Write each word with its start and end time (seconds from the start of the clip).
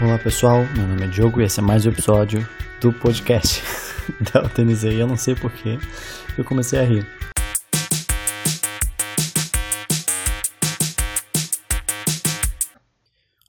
Olá 0.00 0.16
pessoal, 0.16 0.58
meu 0.76 0.86
nome 0.86 1.02
é 1.02 1.08
Diogo 1.08 1.40
e 1.40 1.44
esse 1.44 1.58
é 1.58 1.62
mais 1.62 1.84
um 1.84 1.90
episódio 1.90 2.48
do 2.80 2.92
podcast 2.92 3.60
da 4.32 4.42
Altenizei. 4.42 5.02
Eu 5.02 5.08
não 5.08 5.16
sei 5.16 5.34
porquê, 5.34 5.76
eu 6.38 6.44
comecei 6.44 6.78
a 6.78 6.84
rir. 6.84 7.04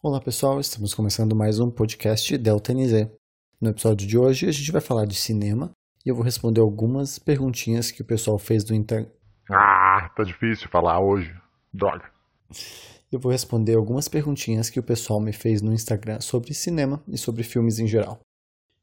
Olá 0.02 0.20
pessoal, 0.20 0.59
estamos 0.59 0.96
começando 0.96 1.36
mais 1.36 1.59
um 1.59 1.70
podcast 1.70 2.36
Delta 2.36 2.73
NZ. 2.73 3.07
No 3.61 3.70
episódio 3.70 4.07
de 4.07 4.18
hoje 4.18 4.50
a 4.50 4.52
gente 4.52 4.71
vai 4.71 4.81
falar 4.81 5.05
de 5.05 5.13
cinema 5.13 5.70
e 6.04 6.09
eu 6.09 6.16
vou 6.16 6.23
responder 6.23 6.61
algumas 6.61 7.20
perguntinhas 7.20 7.91
que 7.91 8.02
o 8.02 8.05
pessoal 8.05 8.39
fez 8.39 8.68
no 8.68 8.75
Instagram. 8.75 9.07
Ah, 9.52 10.09
tá 10.18 10.23
difícil 10.23 10.68
falar 10.68 11.00
hoje. 11.00 11.31
Droga. 11.71 12.05
Eu 13.12 13.20
vou 13.20 13.32
responder 13.32 13.73
algumas 13.73 14.07
perguntinhas 14.07 14.70
que 14.70 14.79
o 14.79 14.83
pessoal 14.83 15.20
me 15.20 15.33
fez 15.33 15.64
no 15.64 15.74
Instagram 15.74 16.21
sobre 16.21 16.54
cinema 16.54 17.04
e 17.07 17.18
sobre 17.18 17.42
filmes 17.42 17.79
em 17.79 17.88
geral. 17.88 18.20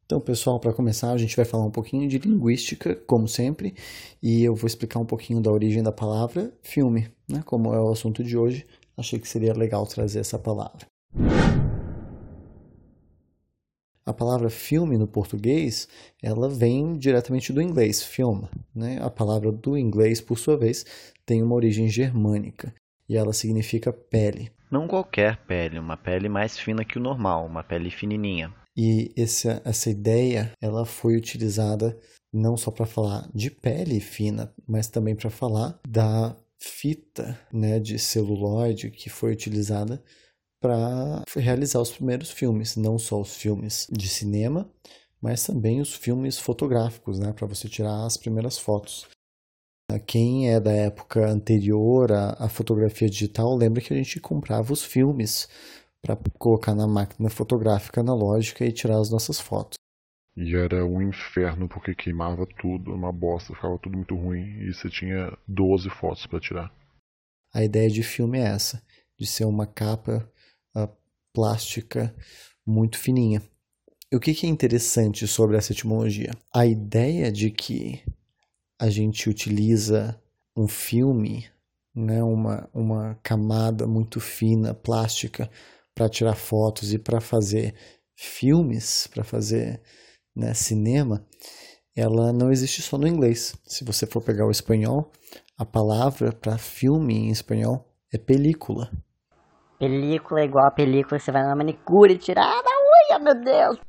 Então, 0.04 0.20
pessoal, 0.20 0.58
para 0.58 0.72
começar, 0.72 1.12
a 1.12 1.16
gente 1.16 1.36
vai 1.36 1.44
falar 1.44 1.64
um 1.64 1.70
pouquinho 1.70 2.08
de 2.08 2.18
linguística, 2.18 2.96
como 3.06 3.28
sempre, 3.28 3.76
e 4.20 4.42
eu 4.42 4.52
vou 4.52 4.66
explicar 4.66 4.98
um 4.98 5.06
pouquinho 5.06 5.40
da 5.40 5.52
origem 5.52 5.80
da 5.80 5.92
palavra 5.92 6.52
filme, 6.60 7.08
né? 7.28 7.40
Como 7.44 7.72
é 7.72 7.80
o 7.80 7.90
assunto 7.90 8.24
de 8.24 8.36
hoje, 8.36 8.66
achei 8.96 9.18
que 9.20 9.28
seria 9.28 9.52
legal 9.52 9.86
trazer 9.86 10.18
essa 10.18 10.38
palavra. 10.38 10.86
A 14.04 14.12
palavra 14.12 14.50
filme 14.50 14.98
no 14.98 15.06
português, 15.06 15.88
ela 16.20 16.48
vem 16.48 16.96
diretamente 16.98 17.52
do 17.52 17.62
inglês, 17.62 18.02
film. 18.02 18.42
Né? 18.74 18.98
A 19.00 19.10
palavra 19.10 19.52
do 19.52 19.76
inglês, 19.76 20.20
por 20.20 20.38
sua 20.38 20.56
vez, 20.56 20.84
tem 21.24 21.42
uma 21.42 21.54
origem 21.54 21.88
germânica 21.88 22.72
e 23.08 23.16
ela 23.16 23.32
significa 23.32 23.92
pele. 23.92 24.50
Não 24.70 24.88
qualquer 24.88 25.36
pele, 25.46 25.78
uma 25.78 25.96
pele 25.96 26.28
mais 26.28 26.58
fina 26.58 26.84
que 26.84 26.98
o 26.98 27.02
normal, 27.02 27.46
uma 27.46 27.62
pele 27.62 27.90
fininha. 27.90 28.52
E 28.76 29.12
essa, 29.16 29.62
essa 29.64 29.88
ideia, 29.88 30.52
ela 30.60 30.84
foi 30.84 31.16
utilizada 31.16 31.98
não 32.32 32.56
só 32.56 32.70
para 32.70 32.84
falar 32.84 33.28
de 33.34 33.50
pele 33.50 34.00
fina, 34.00 34.52
mas 34.68 34.88
também 34.88 35.14
para 35.14 35.30
falar 35.30 35.78
da 35.88 36.36
fita 36.58 37.38
né, 37.52 37.78
de 37.78 37.98
celuloide 37.98 38.90
que 38.90 39.08
foi 39.08 39.32
utilizada 39.32 40.02
para 40.60 41.22
realizar 41.36 41.80
os 41.80 41.90
primeiros 41.90 42.30
filmes, 42.30 42.76
não 42.76 42.98
só 42.98 43.20
os 43.20 43.36
filmes 43.36 43.86
de 43.90 44.08
cinema, 44.08 44.70
mas 45.20 45.44
também 45.44 45.80
os 45.80 45.94
filmes 45.94 46.38
fotográficos, 46.38 47.18
né, 47.18 47.32
para 47.32 47.46
você 47.46 47.68
tirar 47.68 48.04
as 48.04 48.16
primeiras 48.16 48.58
fotos. 48.58 49.06
Quem 50.06 50.52
é 50.52 50.60
da 50.60 50.72
época 50.72 51.26
anterior 51.26 52.12
à, 52.12 52.44
à 52.44 52.48
fotografia 52.48 53.08
digital 53.08 53.54
lembra 53.56 53.80
que 53.80 53.92
a 53.92 53.96
gente 53.96 54.20
comprava 54.20 54.72
os 54.72 54.84
filmes 54.84 55.48
para 56.02 56.16
colocar 56.38 56.74
na 56.74 56.86
máquina 56.86 57.30
fotográfica 57.30 58.00
analógica 58.00 58.64
e 58.64 58.72
tirar 58.72 58.98
as 58.98 59.10
nossas 59.10 59.40
fotos. 59.40 59.76
E 60.36 60.54
era 60.54 60.84
um 60.84 61.00
inferno 61.00 61.68
porque 61.68 61.94
queimava 61.94 62.46
tudo, 62.60 62.92
uma 62.92 63.12
bosta, 63.12 63.54
ficava 63.54 63.78
tudo 63.78 63.96
muito 63.96 64.14
ruim 64.14 64.60
e 64.60 64.72
você 64.72 64.90
tinha 64.90 65.36
12 65.48 65.88
fotos 65.88 66.26
para 66.26 66.40
tirar. 66.40 66.72
A 67.54 67.64
ideia 67.64 67.88
de 67.88 68.02
filme 68.02 68.38
é 68.38 68.42
essa, 68.42 68.82
de 69.18 69.26
ser 69.26 69.46
uma 69.46 69.66
capa 69.66 70.30
uh, 70.76 70.88
plástica 71.32 72.14
muito 72.66 72.98
fininha. 72.98 73.42
E 74.12 74.16
o 74.16 74.20
que, 74.20 74.34
que 74.34 74.46
é 74.46 74.48
interessante 74.48 75.26
sobre 75.26 75.56
essa 75.56 75.72
etimologia? 75.72 76.32
A 76.54 76.66
ideia 76.66 77.32
de 77.32 77.50
que 77.50 78.02
a 78.78 78.88
gente 78.90 79.28
utiliza 79.28 80.20
um 80.56 80.68
filme, 80.68 81.48
né, 81.94 82.22
uma, 82.22 82.68
uma 82.74 83.14
camada 83.22 83.86
muito 83.86 84.20
fina, 84.20 84.74
plástica, 84.74 85.50
para 85.94 86.08
tirar 86.08 86.34
fotos 86.34 86.92
e 86.92 86.98
para 86.98 87.20
fazer 87.20 87.74
filmes, 88.14 89.06
para 89.06 89.24
fazer 89.24 89.80
né, 90.34 90.52
cinema, 90.52 91.24
ela 91.96 92.32
não 92.32 92.50
existe 92.50 92.82
só 92.82 92.98
no 92.98 93.08
inglês. 93.08 93.54
Se 93.64 93.82
você 93.84 94.06
for 94.06 94.22
pegar 94.22 94.46
o 94.46 94.50
espanhol, 94.50 95.10
a 95.58 95.64
palavra 95.64 96.32
para 96.32 96.58
filme 96.58 97.14
em 97.14 97.30
espanhol 97.30 97.86
é 98.12 98.18
película. 98.18 98.90
Película 99.78 100.40
é 100.40 100.44
igual 100.44 100.66
a 100.66 100.70
película, 100.70 101.18
você 101.18 101.32
vai 101.32 101.42
na 101.42 101.56
manicure 101.56 102.14
e 102.14 102.18
tira 102.18 102.42
ah, 102.42 102.62
da 102.62 103.16
unha, 103.16 103.24
meu 103.24 103.44
Deus! 103.44 103.85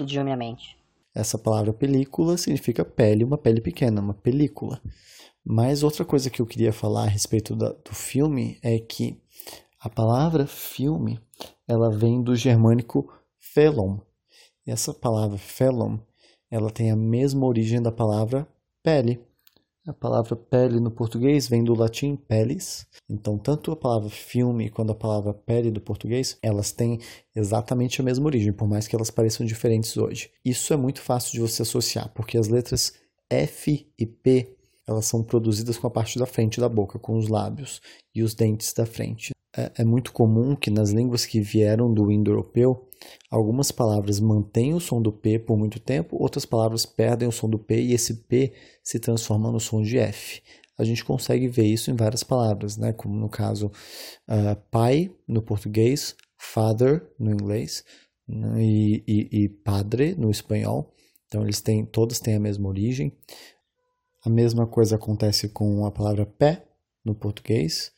Explodiu 0.00 0.24
minha 0.24 0.36
mente. 0.36 0.78
Essa 1.14 1.36
palavra 1.36 1.74
película 1.74 2.38
significa 2.38 2.86
pele, 2.86 3.22
uma 3.22 3.36
pele 3.36 3.60
pequena, 3.60 4.00
uma 4.00 4.14
película. 4.14 4.80
Mas 5.44 5.82
outra 5.82 6.06
coisa 6.06 6.30
que 6.30 6.40
eu 6.40 6.46
queria 6.46 6.72
falar 6.72 7.02
a 7.02 7.08
respeito 7.08 7.54
da, 7.54 7.72
do 7.72 7.94
filme 7.94 8.58
é 8.62 8.78
que 8.78 9.20
a 9.78 9.90
palavra 9.90 10.46
filme 10.46 11.20
ela 11.68 11.90
vem 11.90 12.22
do 12.22 12.34
germânico 12.34 13.12
felon. 13.38 13.98
E 14.66 14.70
essa 14.70 14.94
palavra 14.94 15.36
felon 15.36 15.98
ela 16.50 16.70
tem 16.70 16.90
a 16.90 16.96
mesma 16.96 17.44
origem 17.44 17.82
da 17.82 17.92
palavra 17.92 18.48
pele. 18.82 19.20
A 19.90 19.92
palavra 19.92 20.36
pele 20.36 20.78
no 20.78 20.88
português 20.88 21.48
vem 21.48 21.64
do 21.64 21.74
latim 21.74 22.14
pelis. 22.14 22.86
Então, 23.08 23.36
tanto 23.36 23.72
a 23.72 23.76
palavra 23.76 24.08
filme 24.08 24.70
quanto 24.70 24.92
a 24.92 24.94
palavra 24.94 25.34
pele 25.34 25.68
do 25.68 25.80
português, 25.80 26.38
elas 26.40 26.70
têm 26.70 27.00
exatamente 27.34 28.00
a 28.00 28.04
mesma 28.04 28.26
origem, 28.26 28.52
por 28.52 28.68
mais 28.68 28.86
que 28.86 28.94
elas 28.94 29.10
pareçam 29.10 29.44
diferentes 29.44 29.96
hoje. 29.96 30.30
Isso 30.44 30.72
é 30.72 30.76
muito 30.76 31.00
fácil 31.00 31.32
de 31.32 31.40
você 31.40 31.62
associar, 31.62 32.08
porque 32.14 32.38
as 32.38 32.46
letras 32.46 32.92
F 33.28 33.84
e 33.98 34.06
P, 34.06 34.56
elas 34.86 35.06
são 35.06 35.24
produzidas 35.24 35.76
com 35.76 35.88
a 35.88 35.90
parte 35.90 36.20
da 36.20 36.26
frente 36.26 36.60
da 36.60 36.68
boca, 36.68 36.96
com 36.96 37.18
os 37.18 37.26
lábios 37.26 37.82
e 38.14 38.22
os 38.22 38.32
dentes 38.32 38.72
da 38.72 38.86
frente. 38.86 39.32
É, 39.56 39.72
é 39.78 39.84
muito 39.84 40.12
comum 40.12 40.54
que 40.54 40.70
nas 40.70 40.90
línguas 40.90 41.26
que 41.26 41.40
vieram 41.40 41.92
do 41.92 42.12
indo-europeu, 42.12 42.88
algumas 43.30 43.70
palavras 43.70 44.20
mantêm 44.20 44.74
o 44.74 44.80
som 44.80 45.00
do 45.00 45.12
P 45.12 45.38
por 45.38 45.56
muito 45.56 45.78
tempo, 45.80 46.16
outras 46.20 46.44
palavras 46.44 46.84
perdem 46.84 47.28
o 47.28 47.32
som 47.32 47.48
do 47.48 47.58
P 47.58 47.80
e 47.80 47.94
esse 47.94 48.14
P 48.14 48.52
se 48.82 48.98
transforma 48.98 49.50
no 49.50 49.60
som 49.60 49.82
de 49.82 49.98
F. 49.98 50.42
A 50.76 50.84
gente 50.84 51.04
consegue 51.04 51.46
ver 51.46 51.66
isso 51.66 51.90
em 51.90 51.94
várias 51.94 52.22
palavras, 52.22 52.76
né? 52.78 52.92
como 52.92 53.14
no 53.14 53.28
caso 53.28 53.66
uh, 53.66 54.56
pai 54.70 55.14
no 55.28 55.42
português, 55.42 56.16
father 56.38 57.06
no 57.18 57.30
inglês 57.30 57.84
né? 58.26 58.62
e, 58.62 59.04
e, 59.06 59.44
e 59.44 59.48
padre 59.48 60.14
no 60.14 60.30
espanhol. 60.30 60.94
Então 61.26 61.42
eles 61.42 61.60
têm, 61.60 61.84
todas 61.84 62.18
têm 62.18 62.34
a 62.34 62.40
mesma 62.40 62.66
origem. 62.66 63.12
A 64.24 64.30
mesma 64.30 64.66
coisa 64.66 64.96
acontece 64.96 65.50
com 65.50 65.84
a 65.84 65.90
palavra 65.90 66.24
pé 66.24 66.64
no 67.04 67.14
português, 67.14 67.92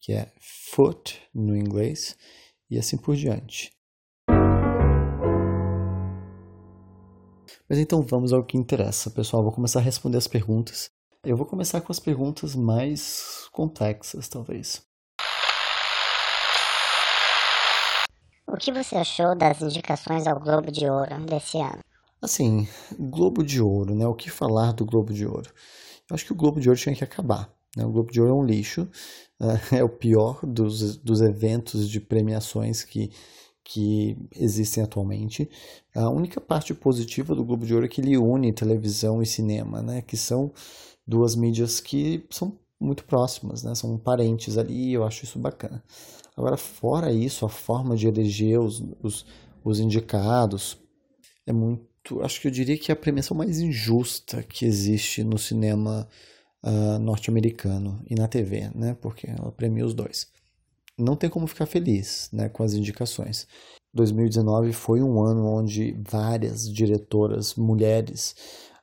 que 0.00 0.12
é 0.12 0.32
foot 0.40 1.20
no 1.34 1.56
inglês, 1.56 2.16
e 2.70 2.78
assim 2.78 2.96
por 2.96 3.16
diante. 3.16 3.72
Mas 7.70 7.78
então 7.78 8.02
vamos 8.02 8.32
ao 8.32 8.42
que 8.42 8.58
interessa, 8.58 9.12
pessoal. 9.12 9.44
Vou 9.44 9.52
começar 9.52 9.78
a 9.78 9.82
responder 9.82 10.18
as 10.18 10.26
perguntas. 10.26 10.90
Eu 11.22 11.36
vou 11.36 11.46
começar 11.46 11.80
com 11.80 11.92
as 11.92 12.00
perguntas 12.00 12.56
mais 12.56 13.48
complexas, 13.52 14.28
talvez. 14.28 14.82
O 18.48 18.56
que 18.56 18.72
você 18.72 18.96
achou 18.96 19.36
das 19.36 19.62
indicações 19.62 20.26
ao 20.26 20.40
Globo 20.40 20.72
de 20.72 20.90
Ouro 20.90 21.24
desse 21.26 21.58
ano? 21.58 21.78
Assim, 22.20 22.66
Globo 22.98 23.44
de 23.44 23.62
Ouro, 23.62 23.94
né? 23.94 24.04
O 24.04 24.16
que 24.16 24.28
falar 24.28 24.72
do 24.72 24.84
Globo 24.84 25.12
de 25.12 25.24
Ouro? 25.24 25.52
Eu 26.10 26.14
acho 26.14 26.24
que 26.24 26.32
o 26.32 26.36
Globo 26.36 26.58
de 26.58 26.68
Ouro 26.68 26.80
tinha 26.80 26.96
que 26.96 27.04
acabar. 27.04 27.54
Né? 27.76 27.86
O 27.86 27.92
Globo 27.92 28.10
de 28.10 28.20
Ouro 28.20 28.32
é 28.32 28.36
um 28.36 28.44
lixo, 28.44 28.88
é 29.70 29.84
o 29.84 29.88
pior 29.88 30.44
dos, 30.44 30.96
dos 30.96 31.20
eventos 31.20 31.88
de 31.88 32.00
premiações 32.00 32.82
que, 32.82 33.12
que 33.64 34.16
existem 34.34 34.82
atualmente. 34.82 35.48
A 35.94 36.08
única 36.08 36.40
parte 36.40 36.74
positiva 36.74 37.34
do 37.34 37.44
Globo 37.44 37.66
de 37.66 37.74
Ouro 37.74 37.86
é 37.86 37.88
que 37.88 38.00
ele 38.00 38.16
une 38.16 38.52
televisão 38.52 39.22
e 39.22 39.26
cinema, 39.26 39.82
né? 39.82 40.02
que 40.02 40.16
são 40.16 40.52
duas 41.06 41.34
mídias 41.34 41.80
que 41.80 42.24
são 42.30 42.58
muito 42.78 43.04
próximas, 43.04 43.62
né? 43.62 43.74
são 43.74 43.96
parentes 43.98 44.56
ali, 44.56 44.90
e 44.90 44.92
eu 44.94 45.04
acho 45.04 45.24
isso 45.24 45.38
bacana. 45.38 45.82
Agora, 46.36 46.56
fora 46.56 47.12
isso, 47.12 47.44
a 47.44 47.48
forma 47.48 47.96
de 47.96 48.08
eleger 48.08 48.58
os, 48.58 48.82
os, 49.02 49.26
os 49.62 49.80
indicados 49.80 50.78
é 51.46 51.52
muito. 51.52 52.22
Acho 52.22 52.40
que 52.40 52.48
eu 52.48 52.50
diria 52.50 52.78
que 52.78 52.90
é 52.90 52.94
a 52.94 52.96
premiação 52.96 53.36
mais 53.36 53.60
injusta 53.60 54.42
que 54.42 54.64
existe 54.64 55.22
no 55.22 55.36
cinema 55.36 56.08
uh, 56.62 56.98
norte-americano 56.98 58.02
e 58.08 58.14
na 58.14 58.26
TV, 58.26 58.70
né? 58.74 58.96
Porque 59.00 59.28
ela 59.28 59.52
premia 59.52 59.84
os 59.84 59.92
dois. 59.92 60.28
Não 61.00 61.16
tem 61.16 61.30
como 61.30 61.46
ficar 61.46 61.66
feliz, 61.66 62.28
né, 62.32 62.48
com 62.48 62.62
as 62.62 62.74
indicações. 62.74 63.46
2019 63.92 64.72
foi 64.72 65.02
um 65.02 65.20
ano 65.22 65.46
onde 65.46 65.96
várias 66.08 66.70
diretoras 66.70 67.54
mulheres 67.54 68.34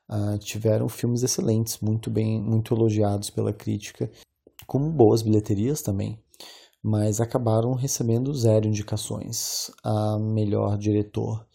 uh, 0.09 0.37
tiveram 0.39 0.89
filmes 0.89 1.23
excelentes, 1.23 1.79
muito 1.79 2.09
bem, 2.09 2.41
muito 2.41 2.73
elogiados 2.73 3.29
pela 3.29 3.53
crítica, 3.53 4.11
com 4.65 4.91
boas 4.91 5.21
bilheterias 5.21 5.81
também, 5.81 6.19
mas 6.83 7.21
acabaram 7.21 7.73
recebendo 7.73 8.33
zero 8.33 8.67
indicações 8.67 9.71
a 9.83 10.17
melhor 10.19 10.77
diretor. 10.77 11.45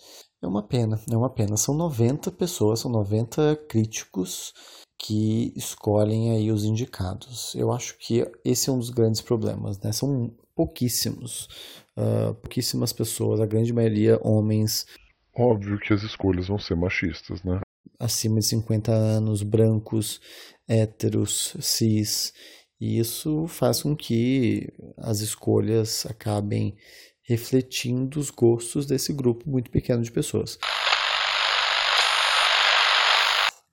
É 0.42 0.46
uma 0.46 0.62
pena, 0.62 1.00
é 1.10 1.16
uma 1.16 1.30
pena. 1.30 1.56
São 1.56 1.74
90 1.74 2.32
pessoas, 2.32 2.80
são 2.80 2.90
90 2.90 3.56
críticos 3.68 4.52
que 4.98 5.52
escolhem 5.56 6.32
aí 6.32 6.50
os 6.50 6.64
indicados. 6.64 7.54
Eu 7.54 7.72
acho 7.72 7.96
que 7.98 8.28
esse 8.44 8.68
é 8.68 8.72
um 8.72 8.78
dos 8.78 8.90
grandes 8.90 9.20
problemas, 9.20 9.78
né? 9.80 9.92
São 9.92 10.32
pouquíssimos, 10.54 11.48
uh, 11.96 12.34
pouquíssimas 12.34 12.92
pessoas, 12.92 13.40
a 13.40 13.46
grande 13.46 13.72
maioria 13.72 14.18
homens. 14.22 14.86
Óbvio 15.34 15.78
que 15.78 15.92
as 15.92 16.02
escolhas 16.02 16.48
vão 16.48 16.58
ser 16.58 16.76
machistas, 16.76 17.42
né? 17.42 17.60
Acima 17.98 18.40
de 18.40 18.46
50 18.46 18.92
anos, 18.92 19.42
brancos, 19.42 20.20
héteros, 20.68 21.56
cis. 21.60 22.32
E 22.80 22.98
isso 22.98 23.46
faz 23.46 23.82
com 23.82 23.96
que 23.96 24.68
as 24.98 25.20
escolhas 25.20 26.04
acabem 26.06 26.76
refletindo 27.22 28.18
os 28.18 28.30
gostos 28.30 28.86
desse 28.86 29.12
grupo 29.12 29.48
muito 29.48 29.70
pequeno 29.70 30.02
de 30.02 30.10
pessoas. 30.10 30.58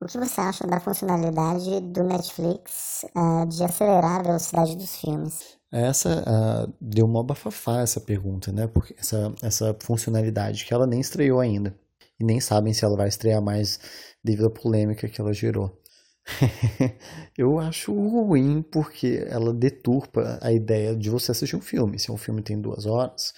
O 0.01 0.05
que 0.05 0.17
você 0.17 0.39
acha 0.39 0.65
da 0.65 0.79
funcionalidade 0.79 1.81
do 1.81 2.03
Netflix 2.03 3.03
uh, 3.17 3.45
de 3.47 3.63
acelerar 3.63 4.21
a 4.21 4.23
velocidade 4.23 4.77
dos 4.77 4.95
filmes? 4.95 5.58
Essa 5.71 6.23
uh, 6.23 6.73
deu 6.81 7.05
uma 7.05 7.23
bafafá 7.23 7.81
essa 7.81 8.01
pergunta, 8.01 8.51
né? 8.51 8.67
Porque 8.67 8.95
essa, 8.97 9.33
essa 9.41 9.75
funcionalidade 9.79 10.65
que 10.65 10.73
ela 10.73 10.87
nem 10.87 10.99
estreou 10.99 11.39
ainda. 11.39 11.75
E 12.19 12.23
nem 12.23 12.39
sabem 12.39 12.73
se 12.73 12.83
ela 12.83 12.97
vai 12.97 13.07
estrear 13.07 13.41
mais 13.41 13.79
devido 14.23 14.47
à 14.47 14.49
polêmica 14.49 15.07
que 15.07 15.21
ela 15.21 15.31
gerou. 15.33 15.79
eu 17.37 17.59
acho 17.59 17.93
ruim 17.93 18.61
porque 18.61 19.25
ela 19.29 19.53
deturpa 19.53 20.37
a 20.41 20.51
ideia 20.51 20.95
de 20.95 21.09
você 21.09 21.31
assistir 21.31 21.55
um 21.55 21.61
filme. 21.61 21.99
Se 21.99 22.11
um 22.11 22.17
filme 22.17 22.41
tem 22.41 22.59
duas 22.59 22.85
horas, 22.85 23.33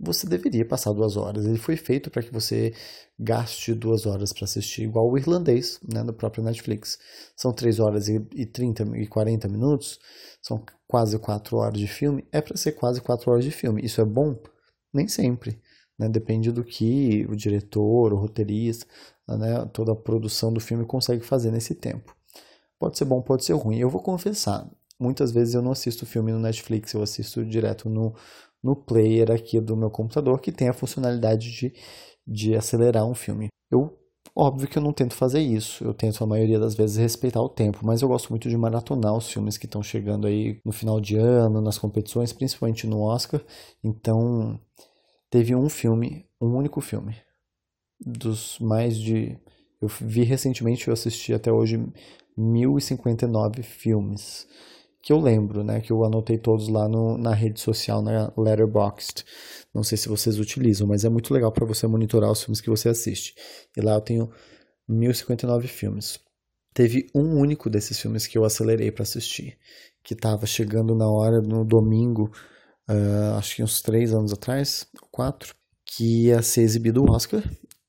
você 0.00 0.26
deveria 0.26 0.64
passar 0.64 0.92
duas 0.92 1.16
horas. 1.16 1.44
Ele 1.44 1.58
foi 1.58 1.76
feito 1.76 2.10
para 2.10 2.22
que 2.22 2.32
você 2.32 2.72
gaste 3.18 3.74
duas 3.74 4.06
horas 4.06 4.32
para 4.32 4.44
assistir, 4.44 4.82
igual 4.82 5.10
o 5.10 5.18
irlandês, 5.18 5.78
né, 5.86 6.02
no 6.02 6.12
próprio 6.14 6.42
Netflix. 6.42 6.98
São 7.36 7.52
três 7.52 7.78
horas 7.78 8.08
e 8.08 8.46
trinta 8.46 8.82
e 8.96 9.06
quarenta 9.06 9.46
minutos, 9.46 10.00
são 10.40 10.64
quase 10.88 11.18
quatro 11.18 11.58
horas 11.58 11.78
de 11.78 11.86
filme. 11.86 12.26
É 12.32 12.40
para 12.40 12.56
ser 12.56 12.72
quase 12.72 13.00
quatro 13.00 13.30
horas 13.30 13.44
de 13.44 13.50
filme. 13.50 13.84
Isso 13.84 14.00
é 14.00 14.04
bom? 14.04 14.36
Nem 14.92 15.06
sempre. 15.06 15.60
Né? 15.98 16.08
Depende 16.08 16.50
do 16.50 16.64
que 16.64 17.26
o 17.28 17.36
diretor, 17.36 18.14
o 18.14 18.16
roteirista, 18.16 18.86
né, 19.28 19.68
toda 19.72 19.92
a 19.92 19.96
produção 19.96 20.50
do 20.50 20.60
filme 20.60 20.86
consegue 20.86 21.24
fazer 21.24 21.50
nesse 21.50 21.74
tempo. 21.74 22.16
Pode 22.78 22.96
ser 22.96 23.04
bom, 23.04 23.20
pode 23.20 23.44
ser 23.44 23.52
ruim. 23.52 23.78
Eu 23.78 23.90
vou 23.90 24.02
confessar, 24.02 24.66
muitas 24.98 25.30
vezes 25.30 25.54
eu 25.54 25.60
não 25.60 25.72
assisto 25.72 26.06
filme 26.06 26.32
no 26.32 26.40
Netflix, 26.40 26.94
eu 26.94 27.02
assisto 27.02 27.44
direto 27.44 27.90
no, 27.90 28.14
no 28.62 28.76
player 28.76 29.30
aqui 29.30 29.60
do 29.60 29.76
meu 29.76 29.90
computador, 29.90 30.40
que 30.40 30.52
tem 30.52 30.68
a 30.68 30.72
funcionalidade 30.72 31.50
de, 31.50 31.72
de 32.26 32.54
acelerar 32.54 33.06
um 33.06 33.14
filme. 33.14 33.48
Eu, 33.70 33.98
óbvio 34.34 34.68
que 34.68 34.78
eu 34.78 34.82
não 34.82 34.92
tento 34.92 35.14
fazer 35.14 35.40
isso, 35.40 35.84
eu 35.84 35.94
tento 35.94 36.22
a 36.22 36.26
maioria 36.26 36.58
das 36.58 36.74
vezes 36.74 36.96
respeitar 36.96 37.40
o 37.40 37.48
tempo, 37.48 37.80
mas 37.82 38.02
eu 38.02 38.08
gosto 38.08 38.30
muito 38.30 38.48
de 38.48 38.56
maratonar 38.56 39.14
os 39.16 39.30
filmes 39.30 39.56
que 39.56 39.66
estão 39.66 39.82
chegando 39.82 40.26
aí 40.26 40.60
no 40.64 40.72
final 40.72 41.00
de 41.00 41.16
ano, 41.16 41.60
nas 41.60 41.78
competições, 41.78 42.32
principalmente 42.32 42.86
no 42.86 43.00
Oscar. 43.00 43.42
Então, 43.82 44.60
teve 45.30 45.54
um 45.54 45.68
filme, 45.68 46.26
um 46.40 46.54
único 46.56 46.80
filme, 46.80 47.16
dos 48.04 48.58
mais 48.58 48.96
de. 48.96 49.38
Eu 49.80 49.88
vi 49.88 50.24
recentemente, 50.24 50.88
eu 50.88 50.92
assisti 50.92 51.32
até 51.32 51.50
hoje 51.50 51.82
1059 52.36 53.62
filmes 53.62 54.46
que 55.02 55.12
eu 55.12 55.18
lembro, 55.18 55.64
né, 55.64 55.80
que 55.80 55.90
eu 55.90 56.04
anotei 56.04 56.36
todos 56.36 56.68
lá 56.68 56.88
no, 56.88 57.16
na 57.16 57.32
rede 57.34 57.60
social, 57.60 58.02
na 58.02 58.32
Letterboxd. 58.36 59.24
Não 59.74 59.82
sei 59.82 59.96
se 59.96 60.08
vocês 60.08 60.38
utilizam, 60.38 60.86
mas 60.86 61.04
é 61.04 61.08
muito 61.08 61.32
legal 61.32 61.50
para 61.50 61.66
você 61.66 61.86
monitorar 61.86 62.30
os 62.30 62.42
filmes 62.42 62.60
que 62.60 62.68
você 62.68 62.88
assiste. 62.88 63.34
E 63.76 63.80
lá 63.80 63.94
eu 63.94 64.00
tenho 64.00 64.30
1059 64.88 65.68
filmes. 65.68 66.20
Teve 66.74 67.06
um 67.14 67.38
único 67.38 67.70
desses 67.70 67.98
filmes 67.98 68.26
que 68.26 68.36
eu 68.36 68.44
acelerei 68.44 68.92
para 68.92 69.02
assistir, 69.02 69.58
que 70.04 70.14
estava 70.14 70.46
chegando 70.46 70.94
na 70.94 71.08
hora 71.10 71.40
no 71.40 71.64
domingo, 71.64 72.30
uh, 72.88 73.36
acho 73.38 73.56
que 73.56 73.62
uns 73.62 73.80
três 73.80 74.12
anos 74.12 74.32
atrás, 74.32 74.86
quatro, 75.10 75.54
que 75.84 76.26
ia 76.26 76.42
ser 76.42 76.62
exibido 76.62 77.02
o 77.02 77.10
Oscar 77.10 77.42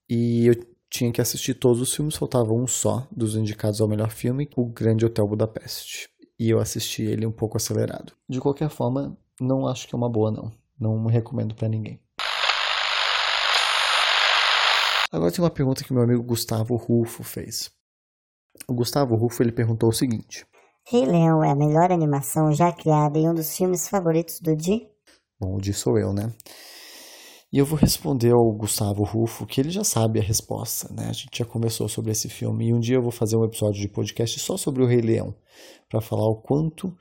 e 0.09 0.47
eu 0.47 0.55
tinha 0.89 1.11
que 1.11 1.21
assistir 1.21 1.53
todos 1.53 1.81
os 1.81 1.93
filmes, 1.95 2.15
faltava 2.15 2.51
um 2.53 2.67
só 2.67 3.07
dos 3.11 3.35
indicados 3.35 3.79
ao 3.79 3.87
melhor 3.87 4.11
filme, 4.11 4.49
O 4.57 4.65
Grande 4.65 5.05
Hotel 5.05 5.25
Budapeste. 5.25 6.10
E 6.41 6.49
eu 6.49 6.59
assisti 6.59 7.03
ele 7.03 7.23
um 7.23 7.31
pouco 7.31 7.55
acelerado. 7.55 8.13
De 8.27 8.41
qualquer 8.41 8.67
forma, 8.67 9.15
não 9.39 9.67
acho 9.67 9.87
que 9.87 9.93
é 9.93 9.95
uma 9.95 10.09
boa 10.09 10.31
não. 10.31 10.51
Não 10.79 11.05
recomendo 11.05 11.53
para 11.53 11.67
ninguém. 11.67 12.01
Agora 15.11 15.31
tem 15.31 15.43
uma 15.43 15.51
pergunta 15.51 15.83
que 15.83 15.93
meu 15.93 16.01
amigo 16.01 16.23
Gustavo 16.23 16.75
Rufo 16.75 17.23
fez. 17.23 17.69
O 18.67 18.73
Gustavo 18.73 19.15
Rufo 19.15 19.43
ele 19.43 19.51
perguntou 19.51 19.89
o 19.89 19.93
seguinte: 19.93 20.43
Rei 20.83 21.05
Leão 21.05 21.43
é 21.43 21.51
a 21.51 21.55
melhor 21.55 21.91
animação 21.91 22.51
já 22.51 22.71
criada 22.71 23.19
em 23.19 23.29
um 23.29 23.35
dos 23.35 23.55
filmes 23.55 23.87
favoritos 23.87 24.39
do 24.39 24.55
Di? 24.55 24.89
Bom, 25.39 25.57
o 25.57 25.61
Di 25.61 25.75
sou 25.75 25.99
eu, 25.99 26.11
né? 26.11 26.33
E 27.53 27.57
eu 27.57 27.65
vou 27.65 27.77
responder 27.77 28.31
ao 28.31 28.49
Gustavo 28.53 29.03
Rufo, 29.03 29.45
que 29.45 29.59
ele 29.59 29.71
já 29.71 29.83
sabe 29.83 30.19
a 30.19 30.23
resposta, 30.23 30.87
né? 30.93 31.09
A 31.09 31.13
gente 31.13 31.37
já 31.37 31.43
conversou 31.43 31.89
sobre 31.89 32.11
esse 32.11 32.29
filme. 32.29 32.67
E 32.67 32.73
um 32.73 32.79
dia 32.79 32.95
eu 32.95 33.01
vou 33.01 33.11
fazer 33.11 33.35
um 33.35 33.43
episódio 33.43 33.81
de 33.81 33.89
podcast 33.89 34.39
só 34.39 34.55
sobre 34.55 34.81
o 34.81 34.87
Rei 34.87 35.01
Leão, 35.01 35.35
para 35.89 35.99
falar 35.99 36.25
o 36.27 36.41
quanto 36.41 36.95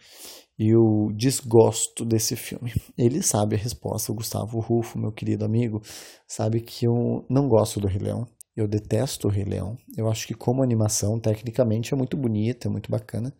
eu 0.58 1.08
desgosto 1.14 2.04
desse 2.04 2.34
filme. 2.34 2.72
Ele 2.98 3.22
sabe 3.22 3.54
a 3.54 3.58
resposta, 3.58 4.10
o 4.10 4.14
Gustavo 4.16 4.58
Rufo, 4.58 4.98
meu 4.98 5.12
querido 5.12 5.44
amigo, 5.44 5.80
sabe 6.26 6.60
que 6.60 6.84
eu 6.84 7.24
não 7.30 7.48
gosto 7.48 7.78
do 7.78 7.86
Rei 7.86 8.00
Leão. 8.00 8.26
Eu 8.56 8.66
detesto 8.66 9.28
o 9.28 9.30
Rei 9.30 9.44
Leão. 9.44 9.76
Eu 9.96 10.10
acho 10.10 10.26
que 10.26 10.34
como 10.34 10.64
animação, 10.64 11.20
tecnicamente, 11.20 11.94
é 11.94 11.96
muito 11.96 12.16
bonita, 12.16 12.66
é 12.66 12.70
muito 12.70 12.90
bacana. 12.90 13.32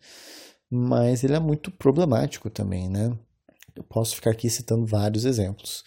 Mas 0.71 1.25
ele 1.25 1.35
é 1.35 1.39
muito 1.41 1.69
problemático 1.71 2.49
também, 2.49 2.89
né? 2.89 3.13
Eu 3.75 3.83
posso 3.83 4.15
ficar 4.15 4.31
aqui 4.31 4.49
citando 4.49 4.85
vários 4.85 5.25
exemplos 5.25 5.83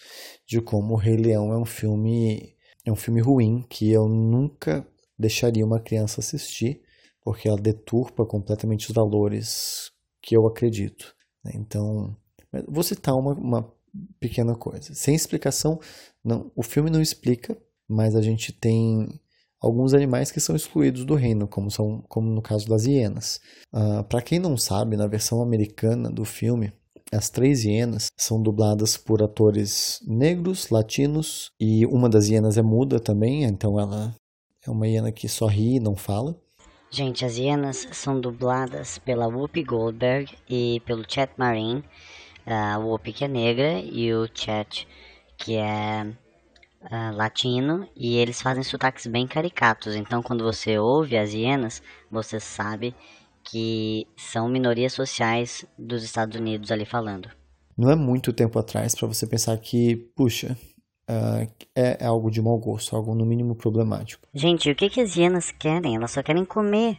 de 0.47 0.61
como 0.61 0.93
o 0.93 0.97
Rei 0.97 1.17
Leão 1.17 1.51
é 1.51 1.57
um 1.57 1.65
filme 1.65 2.55
é 2.85 2.91
um 2.91 2.95
filme 2.95 3.21
ruim 3.21 3.65
que 3.69 3.91
eu 3.91 4.07
nunca 4.07 4.87
deixaria 5.17 5.65
uma 5.65 5.79
criança 5.79 6.19
assistir 6.19 6.81
porque 7.23 7.47
ela 7.47 7.57
deturpa 7.57 8.25
completamente 8.25 8.87
os 8.87 8.93
valores 8.93 9.91
que 10.21 10.37
eu 10.37 10.45
acredito. 10.45 11.15
Né? 11.43 11.53
Então, 11.55 12.15
vou 12.67 12.83
citar 12.83 13.15
uma, 13.15 13.33
uma 13.33 13.73
pequena 14.19 14.55
coisa. 14.55 14.93
Sem 14.93 15.15
explicação, 15.15 15.79
não, 16.23 16.51
o 16.55 16.61
filme 16.61 16.91
não 16.91 17.01
explica, 17.01 17.57
mas 17.87 18.15
a 18.15 18.21
gente 18.21 18.53
tem 18.53 19.19
alguns 19.59 19.95
animais 19.95 20.31
que 20.31 20.39
são 20.39 20.55
excluídos 20.55 21.03
do 21.03 21.15
reino, 21.15 21.47
como, 21.47 21.71
são, 21.71 22.03
como 22.07 22.29
no 22.29 22.41
caso 22.41 22.67
das 22.67 22.85
hienas. 22.85 23.39
Uh, 23.73 24.03
Para 24.03 24.21
quem 24.21 24.37
não 24.37 24.55
sabe, 24.55 24.95
na 24.95 25.07
versão 25.07 25.41
americana 25.41 26.11
do 26.11 26.23
filme, 26.25 26.71
as 27.11 27.29
três 27.29 27.63
hienas 27.63 28.11
são 28.17 28.41
dubladas 28.41 28.97
por 28.97 29.21
atores 29.21 29.99
negros, 30.05 30.69
latinos, 30.69 31.51
e 31.59 31.85
uma 31.85 32.09
das 32.09 32.27
hienas 32.27 32.57
é 32.57 32.61
muda 32.61 32.99
também, 32.99 33.43
então 33.43 33.79
ela 33.79 34.15
é 34.65 34.71
uma 34.71 34.87
hiena 34.87 35.11
que 35.11 35.29
só 35.29 35.45
ri 35.45 35.75
e 35.75 35.79
não 35.79 35.95
fala. 35.95 36.35
Gente, 36.89 37.25
as 37.25 37.37
hienas 37.37 37.87
são 37.91 38.19
dubladas 38.19 38.97
pela 38.99 39.27
Whoopi 39.27 39.63
Goldberg 39.63 40.33
e 40.49 40.81
pelo 40.85 41.03
Chet 41.07 41.31
Marin. 41.37 41.83
A 42.45 42.77
Whoopi 42.77 43.11
que 43.11 43.25
é 43.25 43.27
negra 43.27 43.79
e 43.79 44.13
o 44.13 44.27
Chet 44.33 44.87
que 45.37 45.55
é 45.55 46.05
uh, 46.83 47.15
latino. 47.15 47.87
E 47.95 48.15
eles 48.17 48.41
fazem 48.41 48.63
sotaques 48.63 49.07
bem 49.07 49.27
caricatos. 49.27 49.93
Então 49.93 50.23
quando 50.23 50.43
você 50.43 50.79
ouve 50.79 51.17
as 51.17 51.33
hienas, 51.33 51.83
você 52.09 52.39
sabe 52.39 52.95
que 53.45 54.07
são 54.17 54.49
minorias 54.49 54.93
sociais 54.93 55.65
dos 55.77 56.03
Estados 56.03 56.37
Unidos 56.37 56.71
ali 56.71 56.85
falando. 56.85 57.29
Não 57.77 57.91
é 57.91 57.95
muito 57.95 58.33
tempo 58.33 58.57
atrás 58.57 58.95
para 58.95 59.07
você 59.07 59.27
pensar 59.27 59.57
que, 59.57 59.95
puxa, 60.15 60.57
uh, 61.09 61.47
é, 61.75 61.97
é, 61.99 62.05
algo 62.05 62.31
de 62.31 62.41
mau 62.41 62.57
gosto, 62.57 62.95
algo 62.95 63.13
no 63.13 63.25
mínimo 63.25 63.55
problemático. 63.55 64.27
Gente, 64.33 64.69
o 64.69 64.75
que, 64.75 64.89
que 64.89 65.01
as 65.01 65.15
hienas 65.15 65.51
querem? 65.51 65.95
Elas 65.95 66.11
só 66.11 66.23
querem 66.23 66.45
comer. 66.45 66.97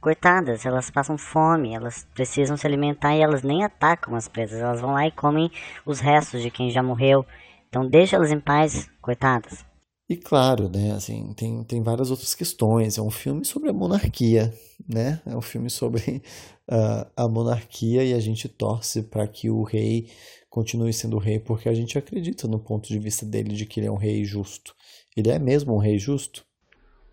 Coitadas, 0.00 0.66
elas 0.66 0.90
passam 0.90 1.16
fome, 1.16 1.74
elas 1.74 2.06
precisam 2.14 2.56
se 2.56 2.66
alimentar 2.66 3.16
e 3.16 3.22
elas 3.22 3.42
nem 3.42 3.64
atacam 3.64 4.14
as 4.14 4.28
presas, 4.28 4.60
elas 4.60 4.80
vão 4.80 4.92
lá 4.92 5.06
e 5.06 5.10
comem 5.10 5.50
os 5.86 5.98
restos 5.98 6.42
de 6.42 6.50
quem 6.50 6.70
já 6.70 6.82
morreu. 6.82 7.24
Então 7.68 7.88
deixa 7.88 8.16
elas 8.16 8.30
em 8.30 8.38
paz, 8.38 8.90
coitadas. 9.00 9.64
E 10.08 10.16
claro, 10.16 10.68
né, 10.68 10.92
assim, 10.92 11.32
tem, 11.32 11.64
tem 11.64 11.82
várias 11.82 12.10
outras 12.10 12.34
questões. 12.34 12.98
É 12.98 13.02
um 13.02 13.10
filme 13.10 13.44
sobre 13.44 13.70
a 13.70 13.72
monarquia, 13.72 14.52
né? 14.86 15.22
É 15.24 15.34
um 15.34 15.40
filme 15.40 15.70
sobre 15.70 16.22
uh, 16.70 17.10
a 17.16 17.26
monarquia 17.26 18.04
e 18.04 18.12
a 18.12 18.20
gente 18.20 18.48
torce 18.48 19.02
para 19.02 19.26
que 19.26 19.48
o 19.48 19.62
rei 19.62 20.10
continue 20.50 20.92
sendo 20.92 21.18
rei 21.18 21.40
porque 21.40 21.68
a 21.68 21.74
gente 21.74 21.96
acredita 21.96 22.46
no 22.46 22.58
ponto 22.58 22.88
de 22.88 22.98
vista 22.98 23.24
dele 23.24 23.54
de 23.54 23.64
que 23.64 23.80
ele 23.80 23.86
é 23.86 23.90
um 23.90 23.96
rei 23.96 24.24
justo. 24.24 24.74
Ele 25.16 25.30
é 25.30 25.38
mesmo 25.38 25.74
um 25.74 25.78
rei 25.78 25.98
justo? 25.98 26.44